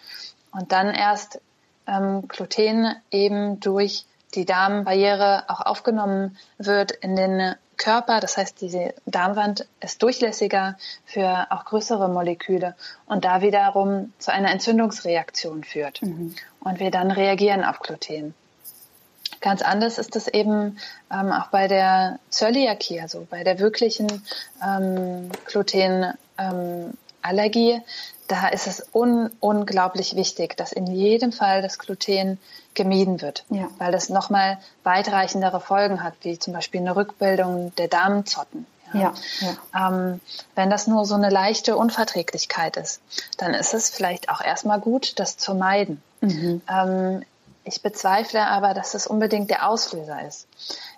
[0.51, 1.39] Und dann erst
[1.89, 8.19] ähm, Gluten eben durch die Darmbarriere auch aufgenommen wird in den Körper.
[8.19, 12.75] Das heißt, diese Darmwand ist durchlässiger für auch größere Moleküle
[13.07, 16.03] und da wiederum zu einer Entzündungsreaktion führt.
[16.03, 16.35] Mhm.
[16.59, 18.35] Und wir dann reagieren auf Gluten.
[19.41, 20.77] Ganz anders ist es eben
[21.11, 24.07] ähm, auch bei der Zöliakie, also bei der wirklichen
[24.61, 27.71] ähm, Glutenallergie.
[27.71, 27.83] Ähm,
[28.29, 32.39] da ist es un unglaublich wichtig, dass in jedem Fall das Gluten
[32.75, 33.67] gemieden wird, ja.
[33.79, 38.65] weil das nochmal weitreichendere Folgen hat, wie zum Beispiel eine Rückbildung der Darmzotten.
[38.93, 39.89] Ja, ja.
[39.89, 40.19] Ähm,
[40.55, 43.01] wenn das nur so eine leichte Unverträglichkeit ist,
[43.37, 46.01] dann ist es vielleicht auch erstmal gut, das zu meiden.
[46.21, 46.61] Mhm.
[46.67, 47.23] Ähm,
[47.63, 50.47] ich bezweifle aber, dass das unbedingt der Auslöser ist.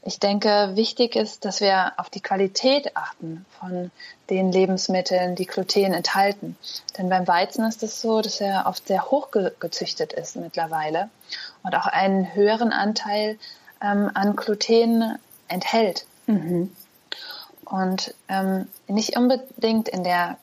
[0.04, 3.92] Ich denke, wichtig ist, dass wir auf die Qualität achten von
[4.32, 6.58] den Lebensmitteln, die Gluten enthalten.
[6.98, 11.10] Denn beim Weizen ist es so, dass er oft sehr hoch gezüchtet ist mittlerweile
[11.62, 13.38] und auch einen höheren Anteil
[13.80, 16.06] ähm, an Gluten enthält.
[16.26, 16.76] Mhm.
[17.66, 20.38] Und ähm, nicht unbedingt in der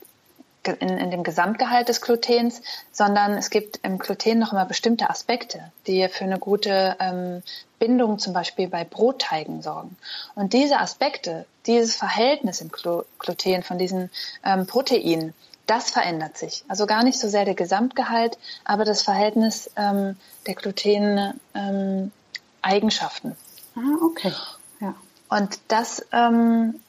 [0.66, 5.72] in, in dem Gesamtgehalt des Glutens, sondern es gibt im Gluten noch immer bestimmte Aspekte,
[5.86, 7.42] die für eine gute ähm,
[7.78, 9.96] Bindung zum Beispiel bei Brotteigen sorgen.
[10.34, 14.10] Und diese Aspekte, dieses Verhältnis im Gluten von diesen
[14.44, 15.32] ähm, Proteinen,
[15.66, 16.64] das verändert sich.
[16.66, 20.16] Also gar nicht so sehr der Gesamtgehalt, aber das Verhältnis ähm,
[20.46, 23.36] der Gluten-Eigenschaften.
[23.76, 24.32] Ähm, ah, okay.
[24.80, 24.94] Ja.
[25.28, 26.80] Und das ähm,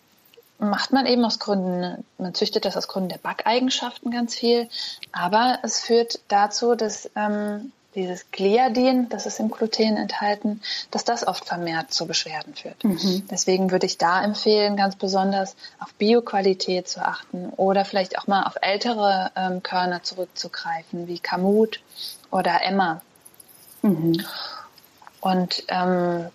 [0.60, 4.70] macht man eben aus Gründen, man züchtet das aus Gründen der Backeigenschaften ganz viel,
[5.12, 11.28] aber es führt dazu, dass ähm, dieses Gliadin, das ist im Gluten enthalten, dass das
[11.28, 12.84] oft vermehrt zu Beschwerden führt.
[12.84, 13.28] Mhm.
[13.32, 18.44] Deswegen würde ich da empfehlen, ganz besonders auf Bioqualität zu achten oder vielleicht auch mal
[18.44, 21.82] auf ältere ähm, Körner zurückzugreifen, wie Kamut
[22.32, 23.02] oder Emma.
[23.82, 24.24] Mhm.
[25.22, 26.28] Und ähm,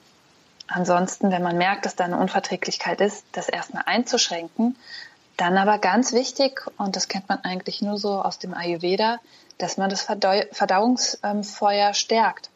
[0.67, 4.77] Ansonsten, wenn man merkt, dass da eine Unverträglichkeit ist, das erstmal einzuschränken.
[5.37, 9.19] Dann aber ganz wichtig, und das kennt man eigentlich nur so aus dem Ayurveda,
[9.59, 12.51] dass man das Verdau Verdauungsfeuer stärkt.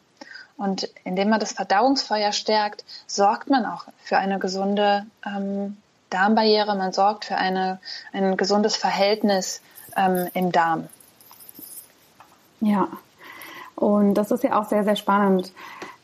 [0.57, 5.77] Und indem man das Verdauungsfeuer stärkt, sorgt man auch für eine gesunde ähm,
[6.09, 7.79] Darmbarriere, man sorgt für eine,
[8.11, 9.61] ein gesundes Verhältnis
[9.95, 10.89] ähm, im Darm.
[12.61, 12.89] Ja,
[13.75, 15.53] und das ist ja auch sehr, sehr spannend.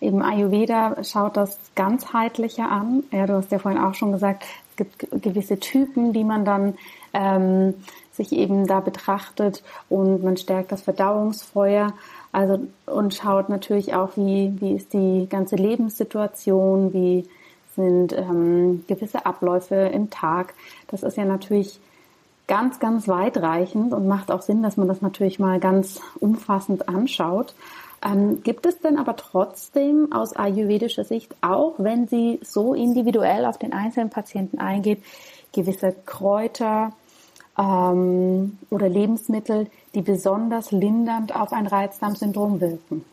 [0.06, 3.04] Eben Ayurveda schaut das ganzheitlicher an.
[3.12, 6.76] Ja, du hast ja vorhin auch schon gesagt, es gibt gewisse Typen, die man dann
[7.12, 7.74] ähm,
[8.12, 11.94] sich eben da betrachtet und man stärkt das Verdauungsfeuer.
[12.32, 17.28] Also und schaut natürlich auch, wie, wie ist die ganze Lebenssituation, wie
[17.76, 20.54] sind ähm, gewisse Abläufe im Tag.
[20.88, 21.80] Das ist ja natürlich
[22.46, 27.56] ganz, ganz weitreichend und macht auch Sinn, dass man das natürlich mal ganz umfassend anschaut.
[28.06, 33.58] Ähm, gibt es denn aber trotzdem aus ayurvedischer Sicht, auch wenn sie so individuell auf
[33.58, 35.04] den einzelnen Patienten eingeht,
[35.54, 36.92] gewisse Kräuter
[37.58, 43.04] ähm, oder Lebensmittel, die besonders lindernd auf ein Reizdarmsyndrom wirken?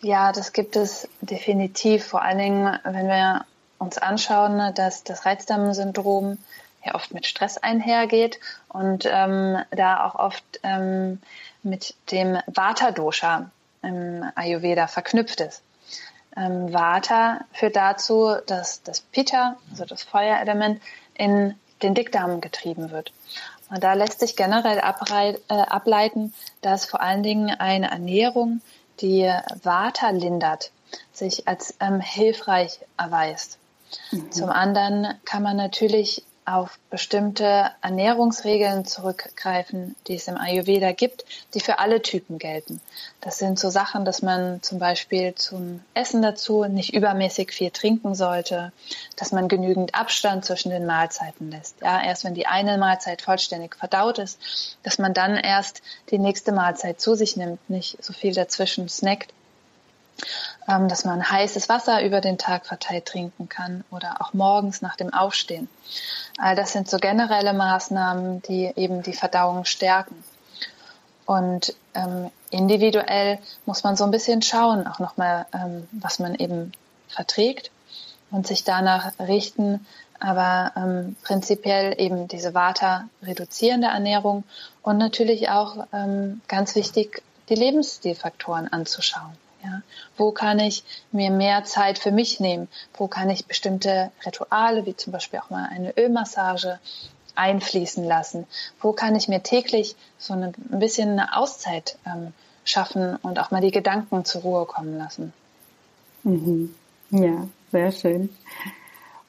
[0.00, 2.04] Ja, das gibt es definitiv.
[2.04, 3.44] Vor allen Dingen, wenn wir
[3.78, 6.38] uns anschauen, dass das Reizdarmsyndrom
[6.84, 11.20] ja oft mit Stress einhergeht und ähm, da auch oft ähm,
[11.64, 13.50] mit dem Vata-Dosha
[13.82, 15.62] im Ayurveda verknüpft ist.
[16.36, 20.80] Ähm, Vata führt dazu, dass das Pitta, also das Feuerelement,
[21.14, 23.12] in den Dickdarm getrieben wird.
[23.70, 28.60] Und da lässt sich generell abreit, äh, ableiten, dass vor allen Dingen eine Ernährung,
[29.00, 29.30] die
[29.62, 30.70] Vata lindert,
[31.12, 33.58] sich als ähm, hilfreich erweist.
[34.10, 34.30] Mhm.
[34.30, 41.60] Zum anderen kann man natürlich auf bestimmte Ernährungsregeln zurückgreifen, die es im Ayurveda gibt, die
[41.60, 42.80] für alle Typen gelten.
[43.20, 48.14] Das sind so Sachen, dass man zum Beispiel zum Essen dazu nicht übermäßig viel trinken
[48.14, 48.72] sollte,
[49.16, 51.80] dass man genügend Abstand zwischen den Mahlzeiten lässt.
[51.80, 54.38] Ja, erst wenn die eine Mahlzeit vollständig verdaut ist,
[54.82, 55.80] dass man dann erst
[56.10, 59.32] die nächste Mahlzeit zu sich nimmt, nicht so viel dazwischen snackt
[60.66, 65.12] dass man heißes Wasser über den Tag verteilt trinken kann oder auch morgens nach dem
[65.12, 65.68] Aufstehen.
[66.38, 70.24] All das sind so generelle Maßnahmen, die eben die Verdauung stärken.
[71.26, 76.72] Und ähm, individuell muss man so ein bisschen schauen, auch nochmal, ähm, was man eben
[77.08, 77.70] verträgt
[78.30, 79.86] und sich danach richten,
[80.20, 84.44] aber ähm, prinzipiell eben diese Vata reduzierende Ernährung
[84.82, 89.36] und natürlich auch ähm, ganz wichtig, die Lebensstilfaktoren anzuschauen.
[89.64, 89.80] Ja,
[90.18, 92.68] wo kann ich mir mehr Zeit für mich nehmen?
[92.96, 96.78] Wo kann ich bestimmte Rituale, wie zum Beispiel auch mal eine Ölmassage,
[97.34, 98.46] einfließen lassen?
[98.80, 102.32] Wo kann ich mir täglich so ein bisschen eine Auszeit ähm,
[102.64, 105.32] schaffen und auch mal die Gedanken zur Ruhe kommen lassen?
[106.22, 106.74] Mhm.
[107.10, 108.30] Ja, sehr schön.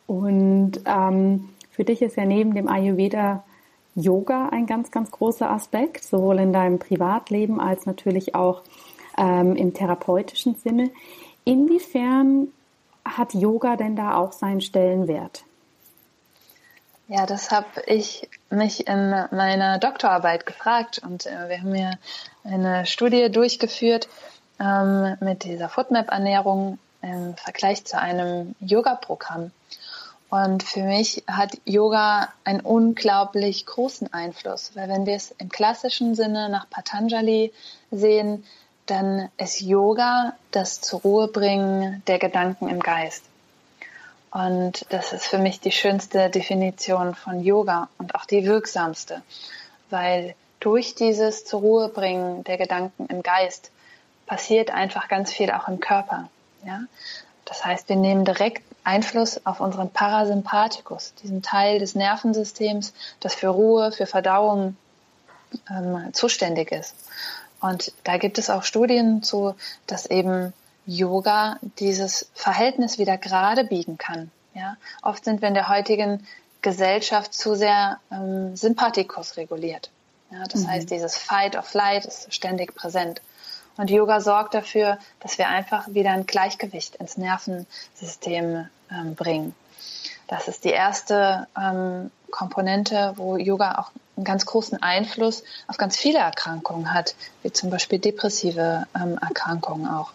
[0.08, 3.44] Und ähm, für dich ist ja neben dem Ayurveda
[3.96, 8.62] Yoga ein ganz, ganz großer Aspekt, sowohl in deinem Privatleben als natürlich auch
[9.18, 10.92] ähm, im therapeutischen Sinne.
[11.44, 12.48] Inwiefern
[13.06, 15.44] hat Yoga denn da auch seinen Stellenwert?
[17.08, 21.92] Ja, das habe ich mich in meiner Doktorarbeit gefragt und äh, wir haben ja
[22.44, 24.08] eine Studie durchgeführt
[24.60, 29.52] ähm, mit dieser Foodmap-Ernährung im Vergleich zu einem Yoga-Programm.
[30.32, 36.16] Und für mich hat Yoga einen unglaublich großen Einfluss, weil wenn wir es im klassischen
[36.16, 37.54] Sinne nach Patanjali
[37.92, 38.44] sehen,
[38.86, 43.24] dann ist Yoga das zur Ruhe bringen der Gedanken im Geist.
[44.32, 49.22] Und das ist für mich die schönste Definition von Yoga und auch die wirksamste,
[49.90, 53.72] weil durch dieses zur Ruhe bringen der Gedanken im Geist
[54.26, 56.30] passiert einfach ganz viel auch im Körper.
[56.66, 56.82] Ja?
[57.46, 63.48] Das heißt, wir nehmen direkt Einfluss auf unseren Parasympathikus, diesen Teil des Nervensystems, das für
[63.48, 64.76] Ruhe, für Verdauung
[65.70, 66.96] ähm, zuständig ist.
[67.66, 69.56] Und da gibt es auch Studien zu,
[69.88, 70.54] dass eben
[70.86, 74.32] Yoga dieses Verhältnis wieder gerade biegen kann.
[74.54, 74.78] Ja?
[75.02, 76.26] Oft sind wir in der heutigen
[76.62, 79.90] Gesellschaft zu sehr ähm, Sympathikus reguliert.
[80.32, 80.44] Ja?
[80.48, 80.68] Das mhm.
[80.70, 83.22] heißt, dieses Fight or Flight ist ständig präsent.
[83.78, 89.56] Und Yoga sorgt dafür, dass wir einfach wieder ein Gleichgewicht ins Nervensystem ähm, bringen.
[90.28, 95.98] Das ist die erste ähm, Komponente, wo Yoga auch einen ganz großen Einfluss auf ganz
[95.98, 100.12] viele Erkrankungen hat, wie zum Beispiel depressive ähm, Erkrankungen auch.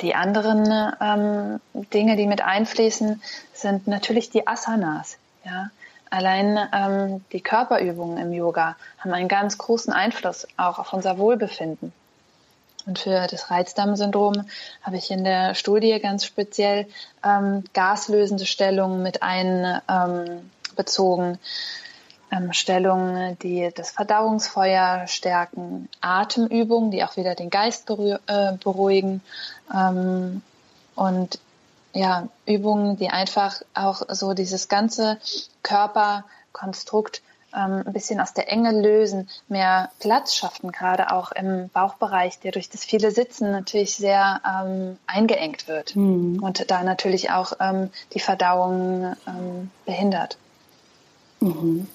[0.00, 1.60] Die anderen ähm,
[1.92, 5.16] Dinge, die mit einfließen, sind natürlich die Asanas.
[5.44, 5.70] Ja?
[6.10, 11.92] Allein ähm, die Körperübungen im Yoga haben einen ganz großen Einfluss auch auf unser Wohlbefinden.
[12.86, 14.44] Und für das Reizdarmsyndrom
[14.82, 16.86] habe ich in der Studie ganz speziell
[17.24, 20.42] ähm, gaslösende Stellungen mit einbezogen.
[21.24, 21.38] Ähm,
[22.32, 29.20] ähm, Stellungen, die das Verdauungsfeuer stärken, Atemübungen, die auch wieder den Geist äh, beruhigen
[29.72, 30.42] ähm,
[30.94, 31.38] und
[31.92, 35.18] ja, Übungen, die einfach auch so dieses ganze
[35.62, 37.20] Körperkonstrukt
[37.54, 42.52] ähm, ein bisschen aus der Enge lösen, mehr Platz schaffen, gerade auch im Bauchbereich, der
[42.52, 46.42] durch das viele Sitzen natürlich sehr ähm, eingeengt wird mhm.
[46.42, 50.38] und da natürlich auch ähm, die Verdauung ähm, behindert.
[51.40, 51.86] Mhm.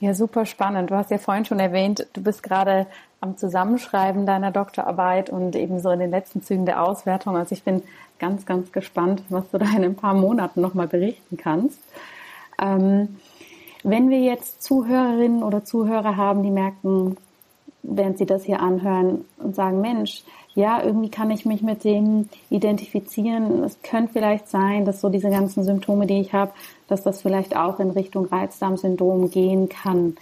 [0.00, 0.90] Ja, super spannend.
[0.90, 2.86] Du hast ja vorhin schon erwähnt, du bist gerade
[3.20, 7.36] am Zusammenschreiben deiner Doktorarbeit und ebenso in den letzten Zügen der Auswertung.
[7.36, 7.82] Also ich bin
[8.18, 11.78] ganz, ganz gespannt, was du da in ein paar Monaten nochmal berichten kannst.
[12.58, 13.18] Ähm,
[13.82, 17.16] wenn wir jetzt Zuhörerinnen oder Zuhörer haben, die merken,
[17.82, 20.22] während sie das hier anhören und sagen, Mensch,
[20.54, 23.62] ja, irgendwie kann ich mich mit dem identifizieren.
[23.62, 26.52] Es könnte vielleicht sein, dass so diese ganzen Symptome, die ich habe,
[26.88, 30.16] dass das vielleicht auch in Richtung Reizdarmsyndrom gehen kann.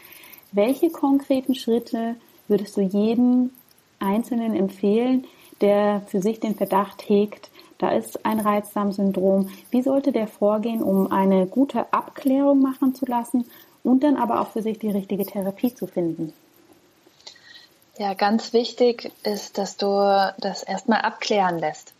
[0.53, 2.15] Welche konkreten Schritte
[2.47, 3.51] würdest du jedem
[3.99, 5.25] Einzelnen empfehlen,
[5.61, 9.51] der für sich den Verdacht hegt, da ist ein Reizdarmsyndrom.
[9.71, 13.49] Wie sollte der vorgehen, um eine gute Abklärung machen zu lassen
[13.83, 16.33] und dann aber auch für sich die richtige Therapie zu finden?
[17.97, 19.87] Ja, ganz wichtig ist, dass du
[20.39, 21.95] das erstmal abklären lässt.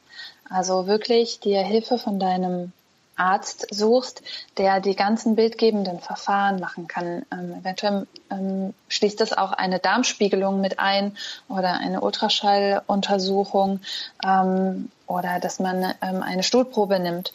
[0.49, 2.73] Also wirklich dir Hilfe von deinem
[3.19, 4.23] Arzt suchst,
[4.57, 7.25] der die ganzen bildgebenden Verfahren machen kann.
[7.33, 11.17] Ähm, eventuell ähm, schließt das auch eine Darmspiegelung mit ein
[11.49, 13.81] oder eine Ultraschalluntersuchung
[14.25, 17.33] ähm, oder dass man ähm, eine Stuhlprobe nimmt.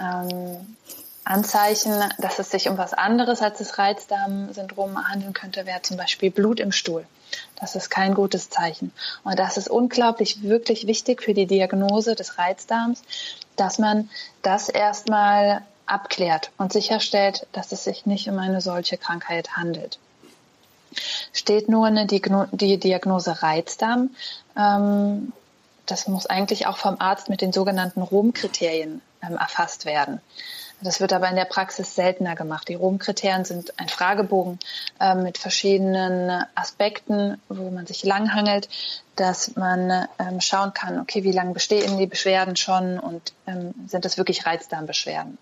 [0.00, 0.76] Ähm,
[1.24, 6.30] Anzeichen, dass es sich um was anderes als das Reizdarmsyndrom handeln könnte, wäre zum Beispiel
[6.30, 7.06] Blut im Stuhl.
[7.60, 8.92] Das ist kein gutes Zeichen.
[9.22, 13.02] Und das ist unglaublich wirklich wichtig für die Diagnose des Reizdarms,
[13.56, 14.10] dass man
[14.42, 19.98] das erstmal abklärt und sicherstellt, dass es sich nicht um eine solche Krankheit handelt.
[21.32, 24.10] Steht nur eine die Diagnose Reizdarm,
[24.56, 25.32] ähm,
[25.86, 30.20] das muss eigentlich auch vom Arzt mit den sogenannten Rom-Kriterien ähm, erfasst werden.
[30.84, 32.68] Das wird aber in der Praxis seltener gemacht.
[32.68, 34.58] Die Rom-Kriterien sind ein Fragebogen
[35.00, 38.68] äh, mit verschiedenen Aspekten, wo man sich langhangelt,
[39.16, 44.04] dass man ähm, schauen kann, okay, wie lange bestehen die Beschwerden schon und ähm, sind
[44.04, 45.38] das wirklich Reizdarmbeschwerden?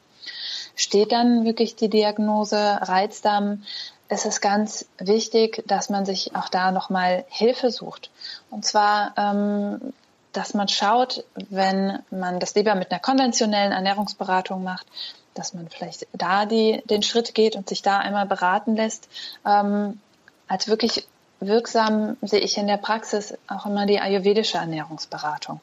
[0.77, 3.65] Steht dann wirklich die Diagnose Reizdarm,
[4.09, 8.11] ist es ganz wichtig, dass man sich auch da nochmal Hilfe sucht.
[8.51, 9.93] Und zwar ähm,
[10.33, 14.87] dass man schaut, wenn man das lieber mit einer konventionellen Ernährungsberatung macht,
[15.35, 19.09] dass man vielleicht da die, den Schritt geht und sich da einmal beraten lässt.
[19.47, 20.01] Ähm,
[20.49, 21.07] als wirklich
[21.41, 25.61] wirksam sehe ich in der Praxis auch immer die ayurvedische Ernährungsberatung.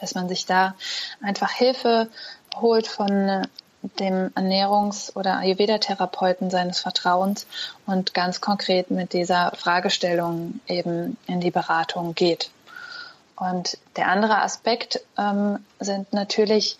[0.00, 0.74] Dass man sich da
[1.22, 2.08] einfach Hilfe
[2.56, 3.46] holt von
[4.00, 7.46] dem Ernährungs- oder Ayurveda-Therapeuten seines Vertrauens
[7.86, 12.50] und ganz konkret mit dieser Fragestellung eben in die Beratung geht.
[13.50, 16.78] Und der andere Aspekt ähm, sind natürlich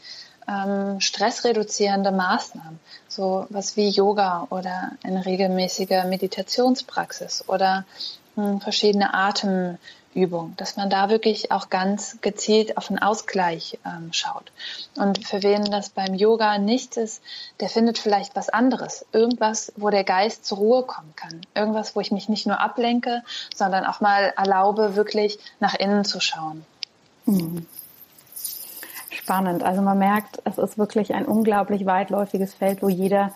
[0.49, 7.85] ähm, stressreduzierende Maßnahmen, so was wie Yoga oder eine regelmäßige Meditationspraxis oder
[8.35, 9.15] hm, verschiedene
[10.15, 14.53] Atemübungen, dass man da wirklich auch ganz gezielt auf einen Ausgleich ähm, schaut.
[14.97, 17.23] Und für wen das beim Yoga nicht ist,
[17.61, 22.01] der findet vielleicht was anderes, irgendwas, wo der Geist zur Ruhe kommen kann, irgendwas, wo
[22.01, 23.23] ich mich nicht nur ablenke,
[23.55, 26.65] sondern auch mal erlaube, wirklich nach innen zu schauen.
[27.27, 27.67] Mhm.
[29.11, 29.63] Spannend.
[29.63, 33.33] Also man merkt, es ist wirklich ein unglaublich weitläufiges Feld, wo jeder,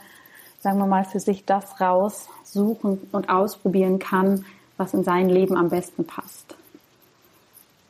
[0.60, 4.44] sagen wir mal, für sich das raussuchen und ausprobieren kann,
[4.76, 6.56] was in sein Leben am besten passt.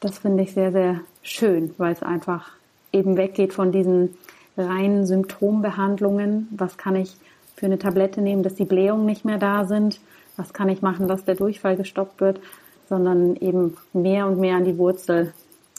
[0.01, 2.51] Das finde ich sehr, sehr schön, weil es einfach
[2.93, 4.17] eben weggeht von diesen
[4.57, 6.49] reinen Symptombehandlungen.
[6.53, 7.17] Was kann ich
[7.57, 10.01] für eine Tablette nehmen, dass die Blähungen nicht mehr da sind?
[10.37, 12.41] Was kann ich machen, dass der Durchfall gestoppt wird?
[12.89, 15.33] Sondern eben mehr und mehr an die Wurzel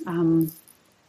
[0.05, 0.51] ähm,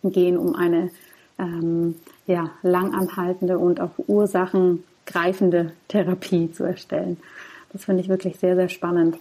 [0.04, 0.90] gehen, um eine
[1.38, 1.96] ähm,
[2.26, 7.16] ja, langanhaltende und auch ursachengreifende Therapie zu erstellen.
[7.72, 9.16] Das finde ich wirklich sehr, sehr spannend.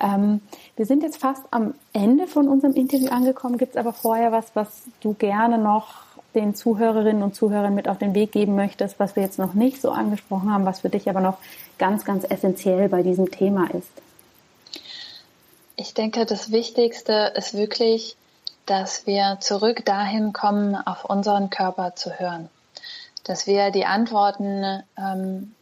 [0.00, 0.40] Ähm,
[0.76, 3.58] wir sind jetzt fast am Ende von unserem Interview angekommen.
[3.58, 5.94] Gibt es aber vorher was, was du gerne noch
[6.34, 9.80] den Zuhörerinnen und Zuhörern mit auf den Weg geben möchtest, was wir jetzt noch nicht
[9.80, 11.38] so angesprochen haben, was für dich aber noch
[11.78, 13.90] ganz, ganz essentiell bei diesem Thema ist?
[15.76, 18.16] Ich denke, das Wichtigste ist wirklich,
[18.66, 22.48] dass wir zurück dahin kommen, auf unseren Körper zu hören.
[23.24, 25.54] Dass wir die Antworten ähm,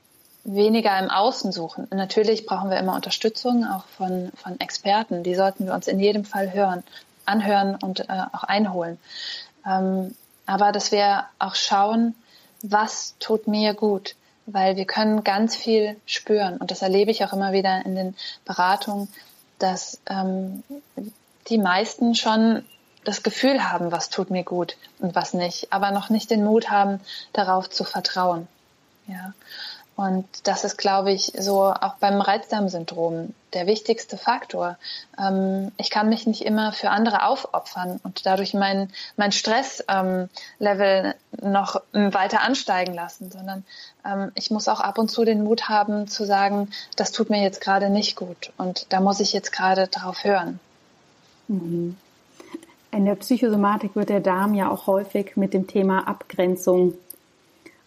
[0.55, 1.87] weniger im Außen suchen.
[1.91, 5.23] Natürlich brauchen wir immer Unterstützung, auch von, von Experten.
[5.23, 6.83] Die sollten wir uns in jedem Fall hören,
[7.25, 8.99] anhören und äh, auch einholen.
[9.67, 10.15] Ähm,
[10.47, 12.15] aber dass wir auch schauen,
[12.63, 14.15] was tut mir gut,
[14.47, 16.57] weil wir können ganz viel spüren.
[16.57, 19.09] Und das erlebe ich auch immer wieder in den Beratungen,
[19.59, 20.63] dass ähm,
[21.49, 22.65] die meisten schon
[23.05, 26.71] das Gefühl haben, was tut mir gut und was nicht, aber noch nicht den Mut
[26.71, 27.01] haben,
[27.33, 28.49] darauf zu vertrauen.
[29.07, 29.33] Ja.
[29.99, 34.79] Und das ist, glaube ich, so auch beim Reizdarmsyndrom der wichtigste Faktor.
[35.19, 40.29] Ähm, ich kann mich nicht immer für andere aufopfern und dadurch mein, mein Stresslevel
[40.61, 43.65] ähm, noch weiter ansteigen lassen, sondern
[44.07, 47.43] ähm, ich muss auch ab und zu den Mut haben zu sagen, das tut mir
[47.43, 50.61] jetzt gerade nicht gut und da muss ich jetzt gerade drauf hören.
[51.49, 51.97] Mhm.
[52.93, 56.95] In der Psychosomatik wird der Darm ja auch häufig mit dem Thema Abgrenzung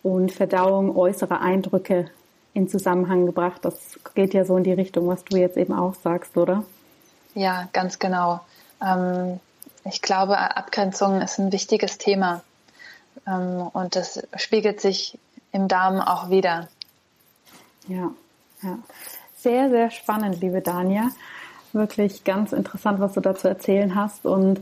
[0.04, 2.10] und Verdauung äußerer Eindrücke
[2.54, 3.64] in Zusammenhang gebracht.
[3.64, 6.64] Das geht ja so in die Richtung, was du jetzt eben auch sagst, oder?
[7.34, 8.42] Ja, ganz genau.
[8.84, 9.40] Ähm,
[9.86, 12.44] ich glaube, Abgrenzung ist ein wichtiges Thema
[13.28, 15.18] ähm, und das spiegelt sich
[15.52, 16.68] im Darm auch wieder.
[17.88, 18.12] Ja,
[18.62, 18.78] ja.
[19.38, 21.10] Sehr, sehr spannend, liebe Dania.
[21.74, 24.60] Wirklich ganz interessant, was du dazu erzählen hast und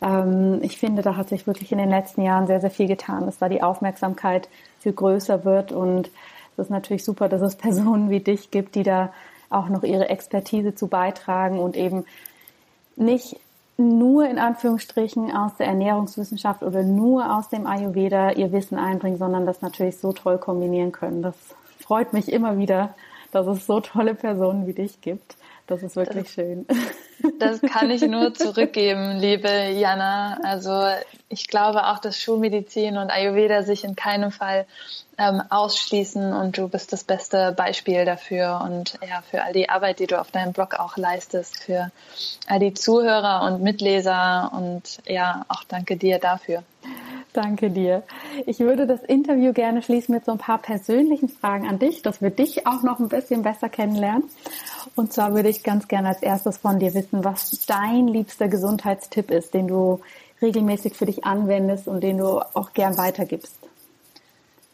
[0.00, 3.26] ähm, ich finde, da hat sich wirklich in den letzten Jahren sehr, sehr viel getan,
[3.26, 4.48] dass da die Aufmerksamkeit
[4.80, 6.10] viel größer wird und
[6.56, 9.12] es ist natürlich super, dass es Personen wie dich gibt, die da
[9.50, 12.04] auch noch ihre Expertise zu beitragen und eben
[12.96, 13.38] nicht
[13.76, 19.46] nur in Anführungsstrichen aus der Ernährungswissenschaft oder nur aus dem Ayurveda ihr Wissen einbringen, sondern
[19.46, 21.22] das natürlich so toll kombinieren können.
[21.22, 21.34] Das
[21.80, 22.94] freut mich immer wieder,
[23.32, 25.36] dass es so tolle Personen wie dich gibt.
[25.66, 26.66] Das ist wirklich das, schön.
[27.38, 30.38] Das kann ich nur zurückgeben, liebe Jana.
[30.42, 30.84] Also
[31.28, 34.66] ich glaube auch, dass Schulmedizin und Ayurveda sich in keinem Fall
[35.16, 40.00] ähm, ausschließen und du bist das beste Beispiel dafür und ja, für all die Arbeit,
[40.00, 41.90] die du auf deinem Blog auch leistest, für
[42.46, 46.62] all die Zuhörer und Mitleser und ja, auch danke dir dafür.
[47.34, 48.04] Danke dir.
[48.46, 52.22] Ich würde das Interview gerne schließen mit so ein paar persönlichen Fragen an dich, dass
[52.22, 54.30] wir dich auch noch ein bisschen besser kennenlernen.
[54.94, 59.32] Und zwar würde ich ganz gerne als erstes von dir wissen, was dein liebster Gesundheitstipp
[59.32, 60.00] ist, den du
[60.40, 63.63] regelmäßig für dich anwendest und den du auch gern weitergibst.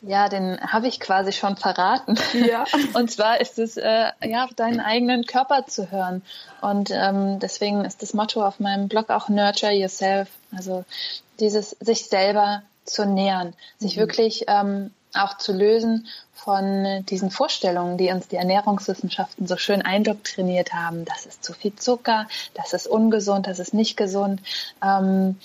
[0.03, 2.19] Ja, den habe ich quasi schon verraten.
[2.33, 2.65] Ja.
[2.95, 6.23] Und zwar ist es, äh, ja, auf deinen eigenen Körper zu hören.
[6.63, 10.29] Und ähm, deswegen ist das Motto auf meinem Blog auch Nurture Yourself.
[10.57, 10.85] Also
[11.39, 14.01] dieses sich selber zu nähern, sich mhm.
[14.01, 20.73] wirklich ähm, auch zu lösen von diesen Vorstellungen, die uns die Ernährungswissenschaften so schön eindoktriniert
[20.73, 21.05] haben.
[21.05, 24.41] Das ist zu viel Zucker, das ist ungesund, das ist nicht gesund.
[24.83, 25.39] Ähm,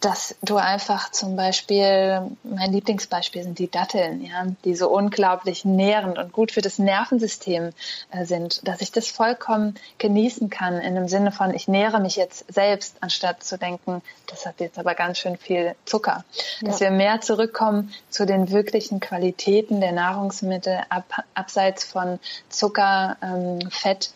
[0.00, 6.18] dass du einfach zum Beispiel, mein Lieblingsbeispiel sind die Datteln, ja, die so unglaublich nährend
[6.18, 7.70] und gut für das Nervensystem
[8.10, 12.16] äh, sind, dass ich das vollkommen genießen kann in dem Sinne von, ich nähere mich
[12.16, 16.24] jetzt selbst, anstatt zu denken, das hat jetzt aber ganz schön viel Zucker.
[16.60, 16.68] Ja.
[16.68, 22.18] Dass wir mehr zurückkommen zu den wirklichen Qualitäten der Nahrungsmittel ab, abseits von
[22.48, 24.12] Zucker, ähm, Fett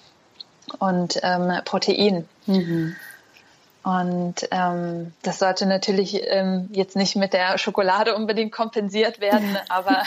[0.78, 2.28] und ähm, Protein.
[2.46, 2.96] Mhm.
[3.86, 10.02] Und ähm, das sollte natürlich ähm, jetzt nicht mit der Schokolade unbedingt kompensiert werden, aber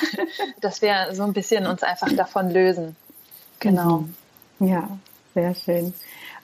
[0.59, 2.97] dass wir so ein bisschen uns einfach davon lösen.
[3.59, 4.03] Genau.
[4.59, 4.67] Mhm.
[4.67, 4.89] Ja,
[5.33, 5.93] sehr schön.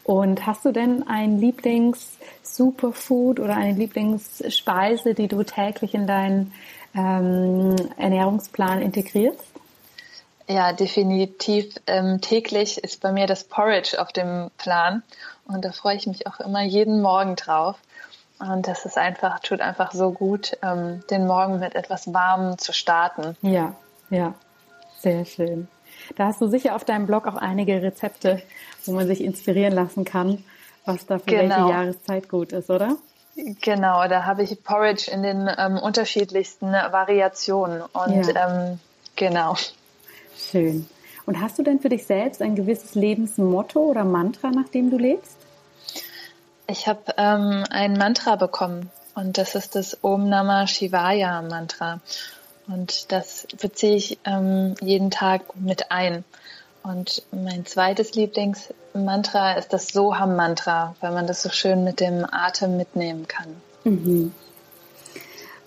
[0.06, 6.54] Und hast du denn ein Lieblings-Superfood oder eine Lieblingsspeise, die du täglich in deinen
[6.96, 9.55] ähm, Ernährungsplan integrierst?
[10.48, 11.76] Ja, definitiv.
[11.88, 15.04] Ähm, täglich ist bei mir das Porridge auf dem Plan.
[15.48, 17.78] Und da freue ich mich auch immer jeden Morgen drauf.
[18.40, 22.74] Und das ist einfach, tut einfach so gut, ähm, den Morgen mit etwas Warmem zu
[22.74, 23.38] starten.
[23.42, 23.76] Ja,
[24.10, 24.34] ja,
[25.00, 25.68] sehr schön.
[26.18, 28.42] Da hast du sicher auf deinem Blog auch einige Rezepte,
[28.86, 30.44] wo man sich inspirieren lassen kann,
[30.86, 31.56] was da für genau.
[31.56, 32.98] welche Jahreszeit gut ist, oder?
[33.62, 37.82] Genau, da habe ich Porridge in den ähm, unterschiedlichsten Variationen.
[37.82, 38.48] Und ja.
[38.48, 38.80] ähm,
[39.16, 39.56] genau.
[40.38, 40.88] Schön.
[41.26, 44.98] Und hast du denn für dich selbst ein gewisses Lebensmotto oder Mantra, nach dem du
[44.98, 45.38] lebst?
[46.68, 52.00] Ich habe ähm, ein Mantra bekommen und das ist das Om Namah Shivaya Mantra.
[52.68, 56.24] Und das beziehe ich ähm, jeden Tag mit ein.
[56.84, 62.26] Und mein zweites Lieblingsmantra ist das Soham Mantra, weil man das so schön mit dem
[62.30, 63.56] Atem mitnehmen kann.
[63.84, 64.34] Mhm.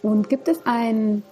[0.03, 1.23] Und gibt es ein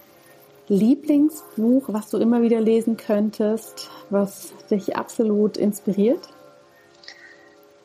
[0.67, 6.27] Lieblingsbuch, was du immer wieder lesen könntest, was dich absolut inspiriert?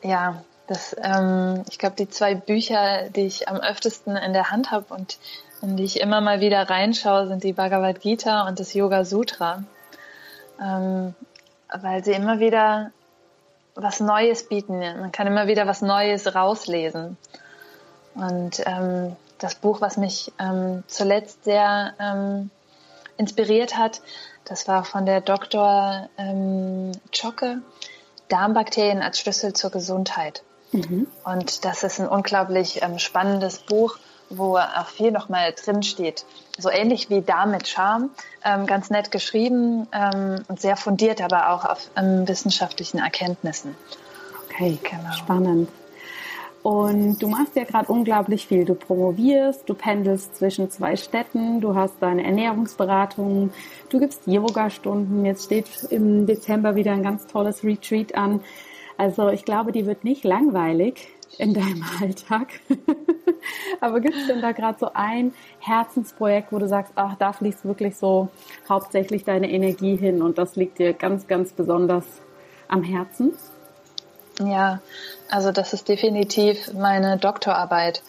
[0.01, 4.71] Ja, das, ähm, ich glaube, die zwei Bücher, die ich am öftesten in der Hand
[4.71, 5.17] habe und
[5.61, 9.63] in die ich immer mal wieder reinschaue, sind die Bhagavad Gita und das Yoga Sutra.
[10.61, 11.15] Ähm,
[11.73, 12.91] weil sie immer wieder
[13.75, 14.79] was Neues bieten.
[14.79, 17.17] Man kann immer wieder was Neues rauslesen.
[18.15, 22.51] Und ähm, das Buch, was mich ähm, zuletzt sehr ähm,
[23.17, 24.01] inspiriert hat,
[24.45, 26.09] das war von der Dr.
[26.17, 27.61] Ähm, Chocke,
[28.27, 30.43] Darmbakterien als Schlüssel zur Gesundheit.
[30.71, 31.07] Mhm.
[31.23, 33.97] Und das ist ein unglaublich ähm, spannendes Buch,
[34.29, 36.25] wo auch viel nochmal drin steht.
[36.57, 38.09] So ähnlich wie Darm mit Charme,
[38.43, 43.75] ähm, ganz nett geschrieben ähm, und sehr fundiert, aber auch auf ähm, wissenschaftlichen Erkenntnissen.
[44.49, 45.11] Okay, genau.
[45.13, 45.69] spannend.
[46.63, 48.63] Und du machst ja gerade unglaublich viel.
[48.63, 53.51] Du promovierst, du pendelst zwischen zwei Städten, du hast deine Ernährungsberatung,
[53.89, 55.25] du gibst Yoga-Stunden.
[55.25, 58.39] Jetzt steht im Dezember wieder ein ganz tolles Retreat an.
[58.97, 62.61] Also ich glaube, die wird nicht langweilig in deinem Alltag.
[63.81, 67.65] Aber gibt es denn da gerade so ein Herzensprojekt, wo du sagst, ach, da fließt
[67.65, 68.29] wirklich so
[68.69, 72.05] hauptsächlich deine Energie hin und das liegt dir ganz, ganz besonders
[72.69, 73.33] am Herzen?
[74.39, 74.79] Ja,
[75.29, 78.01] also das ist definitiv meine Doktorarbeit.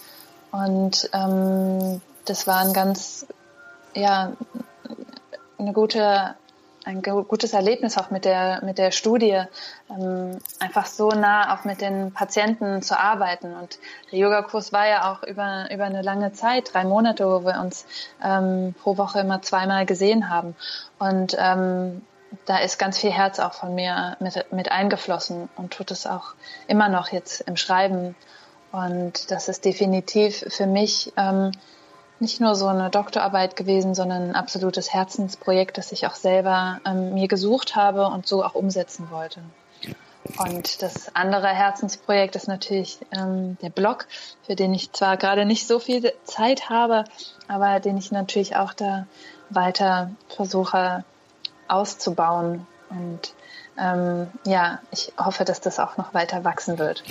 [0.51, 3.27] Und ähm, das war ein ganz,
[3.95, 4.33] ja,
[5.59, 6.35] eine gute,
[6.85, 9.43] ein gutes Erlebnis auch mit der, mit der Studie,
[9.91, 13.55] ähm, einfach so nah auch mit den Patienten zu arbeiten.
[13.55, 13.79] Und
[14.13, 17.87] der Yogakurs war ja auch über, über eine lange Zeit, drei Monate, wo wir uns
[18.23, 20.55] ähm, pro Woche immer zweimal gesehen haben.
[20.99, 22.03] Und ähm,
[22.47, 26.35] da ist ganz viel Herz auch von mir mit, mit eingeflossen und tut es auch
[26.67, 28.15] immer noch jetzt im Schreiben.
[28.73, 31.53] Und das ist definitiv für mich ähm,
[32.21, 37.15] nicht nur so eine Doktorarbeit gewesen, sondern ein absolutes Herzensprojekt, das ich auch selber ähm,
[37.15, 39.43] mir gesucht habe und so auch umsetzen wollte.
[40.39, 44.07] Und das andere Herzensprojekt ist natürlich ähm, der Blog,
[44.47, 47.05] für den ich zwar gerade nicht so viel Zeit habe,
[47.47, 49.07] aber den ich natürlich auch da
[49.51, 51.05] weiter versuche
[51.75, 52.67] auszubauen.
[52.91, 53.35] Und
[53.79, 57.03] ähm, ja, ich hoffe, dass das auch noch weiter wachsen wird.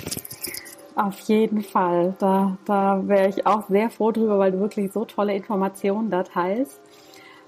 [0.96, 2.14] Auf jeden Fall.
[2.18, 6.22] Da, da wäre ich auch sehr froh drüber, weil du wirklich so tolle Informationen da
[6.22, 6.80] teilst.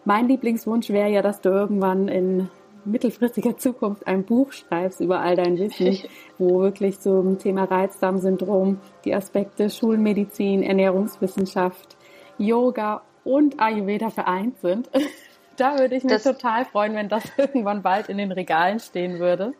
[0.04, 2.48] Mein Lieblingswunsch wäre ja, dass du irgendwann in
[2.84, 5.98] mittelfristiger Zukunft ein Buch schreibst über all dein Wissen,
[6.38, 11.96] wo wirklich zum Thema Reizdarmsyndrom die Aspekte Schulmedizin, Ernährungswissenschaft,
[12.38, 14.88] Yoga und Ayurveda vereint sind.
[15.56, 19.18] Da würde ich mich das, total freuen, wenn das irgendwann bald in den Regalen stehen
[19.18, 19.54] würde.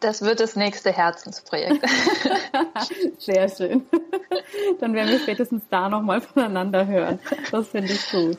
[0.00, 1.84] Das wird das nächste Herzensprojekt.
[3.18, 3.86] Sehr schön.
[4.80, 7.20] Dann werden wir spätestens da nochmal voneinander hören.
[7.52, 8.38] Das finde ich gut.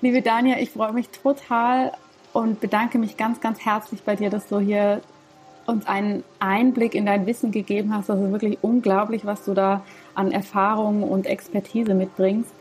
[0.00, 1.92] Liebe Dania, ich freue mich total
[2.32, 5.02] und bedanke mich ganz, ganz herzlich bei dir, dass du hier
[5.66, 8.08] uns einen Einblick in dein Wissen gegeben hast.
[8.08, 9.84] Das ist wirklich unglaublich, was du da
[10.14, 12.52] an Erfahrungen und Expertise mitbringst.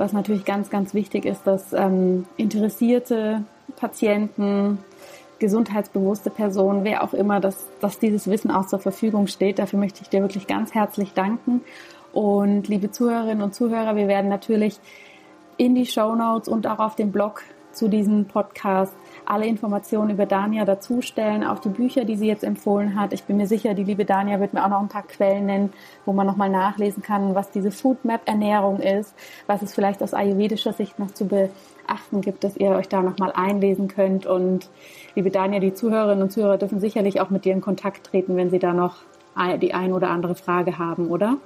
[0.00, 3.44] Was natürlich ganz, ganz wichtig ist, dass ähm, interessierte
[3.76, 4.78] Patienten,
[5.38, 9.58] gesundheitsbewusste Personen, wer auch immer, dass, dass dieses Wissen auch zur Verfügung steht.
[9.58, 11.60] Dafür möchte ich dir wirklich ganz herzlich danken.
[12.14, 14.80] Und liebe Zuhörerinnen und Zuhörer, wir werden natürlich
[15.58, 17.42] in die Show Notes und auch auf dem Blog
[17.72, 18.94] zu diesem Podcast
[19.30, 23.12] alle Informationen über Dania dazustellen, auch die Bücher, die sie jetzt empfohlen hat.
[23.12, 25.72] Ich bin mir sicher, die liebe Dania wird mir auch noch ein paar Quellen nennen,
[26.04, 29.14] wo man nochmal nachlesen kann, was diese Food Map Ernährung ist,
[29.46, 33.32] was es vielleicht aus ayurvedischer Sicht noch zu beachten gibt, dass ihr euch da nochmal
[33.32, 34.26] einlesen könnt.
[34.26, 34.68] Und
[35.14, 38.50] liebe Dania, die Zuhörerinnen und Zuhörer dürfen sicherlich auch mit dir in Kontakt treten, wenn
[38.50, 38.96] sie da noch
[39.62, 41.36] die ein oder andere Frage haben, oder?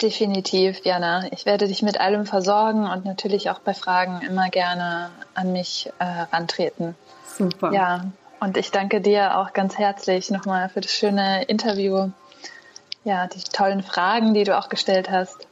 [0.00, 1.24] Definitiv, Jana.
[1.32, 5.90] Ich werde dich mit allem versorgen und natürlich auch bei Fragen immer gerne an mich
[5.98, 6.94] äh, rantreten.
[7.26, 7.72] Super.
[7.72, 8.04] Ja,
[8.38, 12.10] und ich danke dir auch ganz herzlich nochmal für das schöne Interview.
[13.02, 15.48] Ja, die tollen Fragen, die du auch gestellt hast.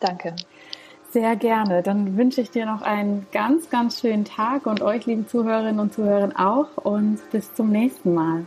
[0.00, 0.34] Danke.
[1.10, 1.82] Sehr gerne.
[1.82, 5.92] Dann wünsche ich dir noch einen ganz, ganz schönen Tag und euch, lieben Zuhörerinnen und
[5.92, 8.46] Zuhörer, auch und bis zum nächsten Mal.